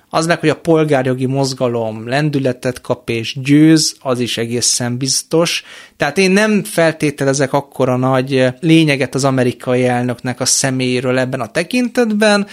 az 0.09 0.25
meg, 0.25 0.39
hogy 0.39 0.49
a 0.49 0.55
polgárjogi 0.55 1.25
mozgalom 1.25 2.07
lendületet 2.07 2.81
kap 2.81 3.09
és 3.09 3.37
győz, 3.41 3.95
az 3.99 4.19
is 4.19 4.37
egészen 4.37 4.97
biztos. 4.97 5.63
Tehát 5.97 6.17
én 6.17 6.31
nem 6.31 6.63
feltételezek 6.63 7.53
akkora 7.53 7.95
nagy 7.95 8.47
lényeget 8.59 9.15
az 9.15 9.23
amerikai 9.23 9.85
elnöknek 9.85 10.39
a 10.39 10.45
személyéről 10.45 11.17
ebben 11.17 11.41
a 11.41 11.51
tekintetben. 11.51 12.47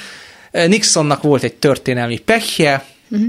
Nixonnak 0.51 1.23
volt 1.23 1.43
egy 1.43 1.55
történelmi 1.55 2.19
pekje, 2.19 2.85
uh-huh. 3.11 3.27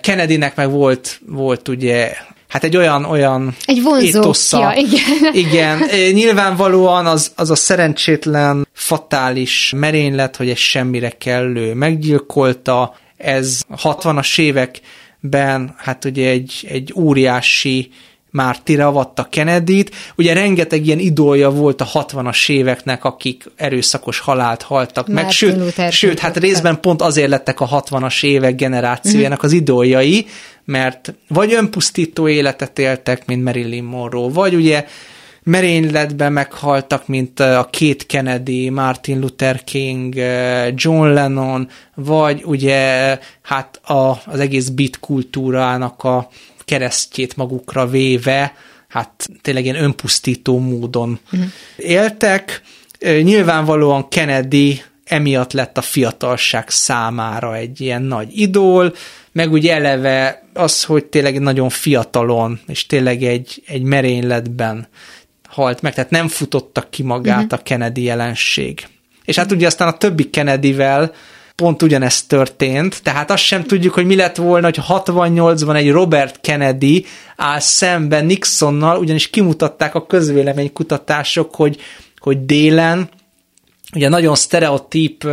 Kennedynek 0.00 0.56
meg 0.56 0.70
volt, 0.70 1.20
volt 1.26 1.68
ugye 1.68 2.12
hát 2.48 2.64
egy 2.64 2.76
olyan, 2.76 3.04
olyan 3.04 3.56
egy 3.64 3.82
vonzókja, 3.82 4.74
igen. 4.76 5.34
igen. 5.46 5.78
Nyilvánvalóan 6.20 7.06
az, 7.06 7.32
az 7.36 7.50
a 7.50 7.54
szerencsétlen, 7.54 8.66
fatális 8.72 9.72
merénylet, 9.76 10.36
hogy 10.36 10.48
egy 10.48 10.56
semmire 10.56 11.10
kellő 11.10 11.74
meggyilkolta, 11.74 12.94
ez 13.20 13.62
60-as 13.82 14.40
években 14.40 15.74
hát 15.76 16.04
ugye 16.04 16.28
egy, 16.28 16.66
egy 16.68 16.92
óriási 16.96 17.90
mártira 18.30 18.86
avatta 18.86 19.26
Kennedy-t. 19.30 19.94
Ugye 20.16 20.34
rengeteg 20.34 20.86
ilyen 20.86 20.98
idolja 20.98 21.50
volt 21.50 21.80
a 21.80 21.86
60-as 21.86 22.50
éveknek, 22.50 23.04
akik 23.04 23.44
erőszakos 23.56 24.18
halált 24.18 24.62
haltak 24.62 25.06
Martin 25.06 25.24
meg, 25.24 25.32
sőt, 25.32 25.56
Luther 25.56 25.92
sőt 25.92 26.18
hát 26.18 26.36
részben 26.36 26.80
pont 26.80 27.02
azért 27.02 27.28
lettek 27.28 27.60
a 27.60 27.68
60-as 27.68 28.24
évek 28.24 28.56
generációjának 28.56 29.42
az 29.42 29.52
idoljai, 29.52 30.26
mert 30.64 31.14
vagy 31.28 31.52
önpusztító 31.52 32.28
életet 32.28 32.78
éltek, 32.78 33.26
mint 33.26 33.44
Marilyn 33.44 33.84
Monroe, 33.84 34.30
vagy 34.30 34.54
ugye 34.54 34.84
merényletben 35.42 36.32
meghaltak, 36.32 37.06
mint 37.06 37.40
a 37.40 37.68
két 37.70 38.06
Kennedy, 38.06 38.68
Martin 38.68 39.20
Luther 39.20 39.64
King, 39.64 40.14
John 40.74 41.06
Lennon, 41.06 41.68
vagy 41.94 42.42
ugye 42.44 43.18
hát 43.42 43.80
a, 43.84 44.22
az 44.26 44.40
egész 44.40 44.68
beat 44.68 44.98
kultúrának 44.98 46.04
a 46.04 46.28
keresztjét 46.64 47.36
magukra 47.36 47.86
véve, 47.86 48.54
hát 48.88 49.28
tényleg 49.42 49.64
ilyen 49.64 49.82
önpusztító 49.82 50.58
módon 50.58 51.18
uh-huh. 51.32 51.48
éltek. 51.76 52.62
Nyilvánvalóan 53.00 54.08
Kennedy 54.08 54.82
emiatt 55.04 55.52
lett 55.52 55.78
a 55.78 55.82
fiatalság 55.82 56.70
számára 56.70 57.56
egy 57.56 57.80
ilyen 57.80 58.02
nagy 58.02 58.38
idól, 58.38 58.94
meg 59.32 59.52
úgy 59.52 59.68
eleve 59.68 60.42
az, 60.54 60.84
hogy 60.84 61.04
tényleg 61.04 61.40
nagyon 61.40 61.68
fiatalon, 61.68 62.60
és 62.66 62.86
tényleg 62.86 63.22
egy, 63.22 63.62
egy 63.66 63.82
merényletben 63.82 64.88
halt 65.50 65.82
meg, 65.82 65.94
tehát 65.94 66.10
nem 66.10 66.28
futottak 66.28 66.90
ki 66.90 67.02
magát 67.02 67.42
uh-huh. 67.42 67.58
a 67.58 67.62
Kennedy 67.62 68.02
jelenség. 68.02 68.86
És 69.24 69.36
hát 69.36 69.52
ugye 69.52 69.66
aztán 69.66 69.88
a 69.88 69.96
többi 69.96 70.30
Kennedyvel 70.30 71.12
pont 71.54 71.82
ugyanezt 71.82 72.28
történt, 72.28 73.02
tehát 73.02 73.30
azt 73.30 73.42
sem 73.42 73.64
tudjuk, 73.64 73.94
hogy 73.94 74.06
mi 74.06 74.16
lett 74.16 74.36
volna, 74.36 74.66
hogy 74.66 74.78
68-ban 74.88 75.76
egy 75.76 75.90
Robert 75.90 76.40
Kennedy 76.40 77.04
áll 77.36 77.58
szemben 77.58 78.24
Nixonnal, 78.24 78.98
ugyanis 78.98 79.30
kimutatták 79.30 79.94
a 79.94 80.06
közvéleménykutatások, 80.06 81.54
hogy, 81.54 81.80
hogy 82.18 82.44
délen 82.44 83.08
ugye 83.94 84.08
nagyon 84.08 84.34
sztereotíp 84.34 85.28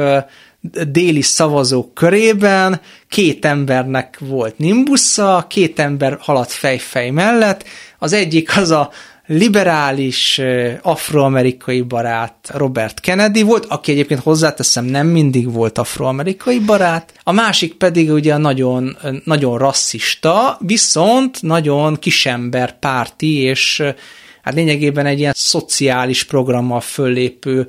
déli 0.88 1.22
szavazók 1.22 1.94
körében 1.94 2.82
két 3.10 3.46
embernek 3.46 4.18
volt 4.20 4.58
nimbusza, 4.58 5.46
két 5.50 5.80
ember 5.80 6.18
haladt 6.20 6.52
fejfej 6.52 7.10
mellett, 7.10 7.64
az 8.00 8.14
egyik 8.14 8.58
az 8.58 8.72
a 8.72 8.92
liberális 9.28 10.42
afroamerikai 10.82 11.82
barát 11.82 12.50
Robert 12.54 13.00
Kennedy 13.00 13.42
volt, 13.42 13.66
aki 13.66 13.92
egyébként 13.92 14.20
hozzáteszem 14.20 14.86
nem 14.86 15.08
mindig 15.08 15.52
volt 15.52 15.78
afroamerikai 15.78 16.60
barát, 16.60 17.14
a 17.24 17.32
másik 17.32 17.74
pedig 17.74 18.12
ugye 18.12 18.38
nagyon, 18.38 18.98
nagyon 19.24 19.58
rasszista, 19.58 20.58
viszont 20.62 21.42
nagyon 21.42 21.96
kisember 21.96 22.80
párti, 22.80 23.34
és 23.34 23.84
hát 24.42 24.54
lényegében 24.54 25.06
egy 25.06 25.20
ilyen 25.20 25.34
szociális 25.36 26.24
programmal 26.24 26.82
föllépő 26.82 27.68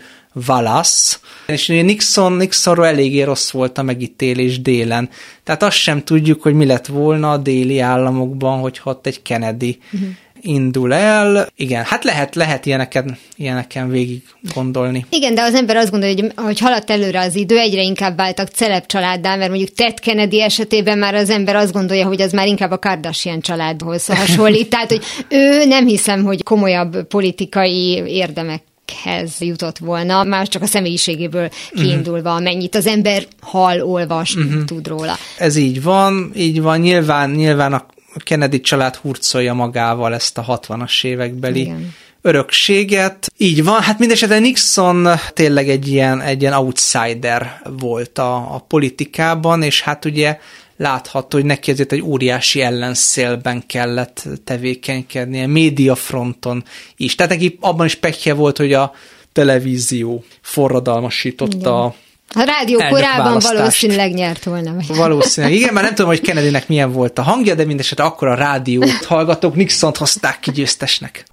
Wallace, 0.48 1.16
és 1.46 1.66
Nixon, 1.66 2.32
Nixonról 2.32 2.86
eléggé 2.86 3.22
rossz 3.22 3.50
volt 3.50 3.78
a 3.78 3.82
megítélés 3.82 4.60
délen. 4.60 5.08
Tehát 5.44 5.62
azt 5.62 5.76
sem 5.76 6.04
tudjuk, 6.04 6.42
hogy 6.42 6.54
mi 6.54 6.66
lett 6.66 6.86
volna 6.86 7.30
a 7.30 7.36
déli 7.36 7.80
államokban, 7.80 8.58
hogy 8.58 8.80
ott 8.84 9.06
egy 9.06 9.22
Kennedy 9.22 9.78
uh-huh 9.92 10.08
indul 10.40 10.94
el. 10.94 11.48
Igen, 11.56 11.84
hát 11.84 12.04
lehet, 12.04 12.34
lehet 12.34 12.66
ilyeneken, 12.66 13.18
ilyeneken 13.36 13.88
végig 13.88 14.22
gondolni. 14.54 15.06
Igen, 15.10 15.34
de 15.34 15.42
az 15.42 15.54
ember 15.54 15.76
azt 15.76 15.90
gondolja, 15.90 16.14
hogy 16.14 16.32
hogy 16.36 16.58
haladt 16.58 16.90
előre 16.90 17.20
az 17.20 17.34
idő, 17.34 17.58
egyre 17.58 17.82
inkább 17.82 18.16
váltak 18.16 18.48
celeb 18.48 18.86
családdá, 18.86 19.36
mert 19.36 19.48
mondjuk 19.48 19.72
Ted 19.72 20.00
Kennedy 20.00 20.42
esetében 20.42 20.98
már 20.98 21.14
az 21.14 21.30
ember 21.30 21.56
azt 21.56 21.72
gondolja, 21.72 22.06
hogy 22.06 22.20
az 22.20 22.32
már 22.32 22.46
inkább 22.46 22.70
a 22.70 22.78
Kardashian 22.78 23.40
családhoz 23.40 24.06
hasonlít. 24.06 24.70
Tehát, 24.70 24.88
hogy 24.88 25.02
ő 25.28 25.64
nem 25.64 25.86
hiszem, 25.86 26.24
hogy 26.24 26.42
komolyabb 26.42 27.02
politikai 27.02 28.02
érdemek 28.06 28.62
hez 29.02 29.40
jutott 29.40 29.78
volna, 29.78 30.24
már 30.24 30.48
csak 30.48 30.62
a 30.62 30.66
személyiségéből 30.66 31.48
kiindulva, 31.74 32.34
amennyit 32.34 32.74
az 32.74 32.86
ember 32.86 33.26
hall, 33.40 33.80
olvas, 33.80 34.34
uh-huh. 34.34 34.64
tud 34.64 34.86
róla. 34.86 35.16
Ez 35.38 35.56
így 35.56 35.82
van, 35.82 36.32
így 36.36 36.62
van, 36.62 36.80
nyilván, 36.80 37.30
nyilván 37.30 37.72
a 37.72 37.86
Kennedy 38.16 38.60
család 38.60 38.94
hurcolja 38.94 39.54
magával 39.54 40.14
ezt 40.14 40.38
a 40.38 40.60
60-as 40.60 41.04
évekbeli 41.04 41.60
Igen. 41.60 41.94
örökséget. 42.22 43.32
Így 43.36 43.64
van, 43.64 43.80
hát 43.80 43.98
mindesetre 43.98 44.38
Nixon 44.38 45.08
tényleg 45.32 45.68
egy 45.68 45.88
ilyen, 45.88 46.20
egy 46.20 46.40
ilyen 46.40 46.52
outsider 46.52 47.60
volt 47.80 48.18
a, 48.18 48.54
a 48.54 48.64
politikában, 48.68 49.62
és 49.62 49.82
hát 49.82 50.04
ugye 50.04 50.38
látható, 50.76 51.36
hogy 51.36 51.46
neki 51.46 51.70
ezért 51.70 51.92
egy 51.92 52.02
óriási 52.02 52.60
ellenszélben 52.60 53.66
kellett 53.66 54.28
tevékenykednie, 54.44 55.46
médiafronton 55.46 56.64
is. 56.96 57.14
Tehát 57.14 57.32
neki 57.32 57.58
abban 57.60 57.86
is 57.86 57.94
pekje 57.94 58.34
volt, 58.34 58.56
hogy 58.56 58.72
a 58.72 58.92
televízió 59.32 60.24
forradalmasította 60.40 61.94
Igen 61.94 62.06
a 62.34 62.42
rádió 62.42 62.78
korábban 62.90 63.38
valószínűleg 63.40 64.12
nyert 64.12 64.44
volna. 64.44 64.74
Valószínűleg. 64.88 65.56
Igen, 65.56 65.72
már 65.72 65.82
nem 65.84 65.94
tudom, 65.94 66.10
hogy 66.10 66.20
Kennedynek 66.20 66.68
milyen 66.68 66.92
volt 66.92 67.18
a 67.18 67.22
hangja, 67.22 67.54
de 67.54 67.64
mindesetre 67.64 68.04
akkor 68.04 68.28
a 68.28 68.34
rádiót 68.34 69.04
hallgatók 69.06 69.54
Nixont 69.54 69.96
hozták 69.96 70.40
ki 70.40 70.50
győztesnek. 70.50 71.24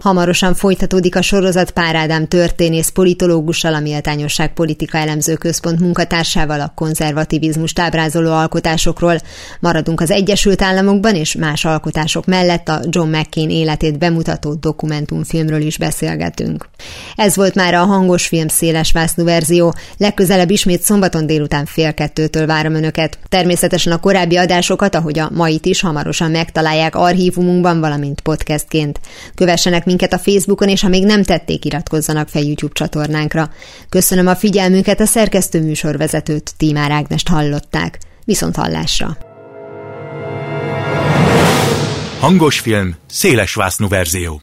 Hamarosan 0.00 0.54
folytatódik 0.54 1.16
a 1.16 1.22
sorozat 1.22 1.70
Pár 1.70 1.94
Ádám 1.94 2.26
történész 2.26 2.88
politológussal, 2.88 3.74
a 3.74 3.80
Méltányosság 3.80 4.52
Politika 4.52 4.98
Elemző 4.98 5.34
Központ 5.34 5.80
munkatársával 5.80 6.60
a 6.60 6.72
konzervativizmus 6.74 7.72
ábrázoló 7.76 8.32
alkotásokról. 8.32 9.18
Maradunk 9.60 10.00
az 10.00 10.10
Egyesült 10.10 10.62
Államokban, 10.62 11.14
és 11.14 11.34
más 11.34 11.64
alkotások 11.64 12.26
mellett 12.26 12.68
a 12.68 12.80
John 12.88 13.16
McCain 13.16 13.50
életét 13.50 13.98
bemutató 13.98 14.54
dokumentumfilmről 14.54 15.60
is 15.60 15.78
beszélgetünk. 15.78 16.68
Ez 17.16 17.36
volt 17.36 17.54
már 17.54 17.74
a 17.74 17.84
hangos 17.84 18.26
film 18.26 18.48
széles 18.48 18.92
vásznú 18.92 19.24
verzió. 19.24 19.74
Legközelebb 19.96 20.50
ismét 20.50 20.82
szombaton 20.82 21.26
délután 21.26 21.64
fél 21.64 21.94
kettőtől 21.94 22.46
várom 22.46 22.74
Önöket. 22.74 23.18
Természetesen 23.28 23.92
a 23.92 24.00
korábbi 24.00 24.36
adásokat, 24.36 24.94
ahogy 24.94 25.18
a 25.18 25.30
mait 25.34 25.66
is, 25.66 25.80
hamarosan 25.80 26.30
megtalálják 26.30 26.96
archívumunkban, 26.96 27.80
valamint 27.80 28.20
podcastként. 28.20 29.00
Kövessenek 29.34 29.88
minket 29.90 30.12
a 30.12 30.18
Facebookon, 30.18 30.68
és 30.68 30.80
ha 30.80 30.88
még 30.88 31.04
nem 31.04 31.22
tették, 31.22 31.64
iratkozzanak 31.64 32.28
fel 32.28 32.42
YouTube 32.42 32.72
csatornánkra. 32.74 33.50
Köszönöm 33.88 34.26
a 34.26 34.36
figyelmüket, 34.36 35.00
a 35.00 35.06
szerkesztő 35.06 35.62
műsorvezetőt, 35.62 36.52
Tímár 36.56 36.90
Ágnest 36.90 37.28
hallották. 37.28 37.98
Viszont 38.24 38.56
hallásra! 38.56 39.16
Hangos 42.20 42.60
film, 42.60 42.94
széles 43.08 43.56
verzió. 43.88 44.40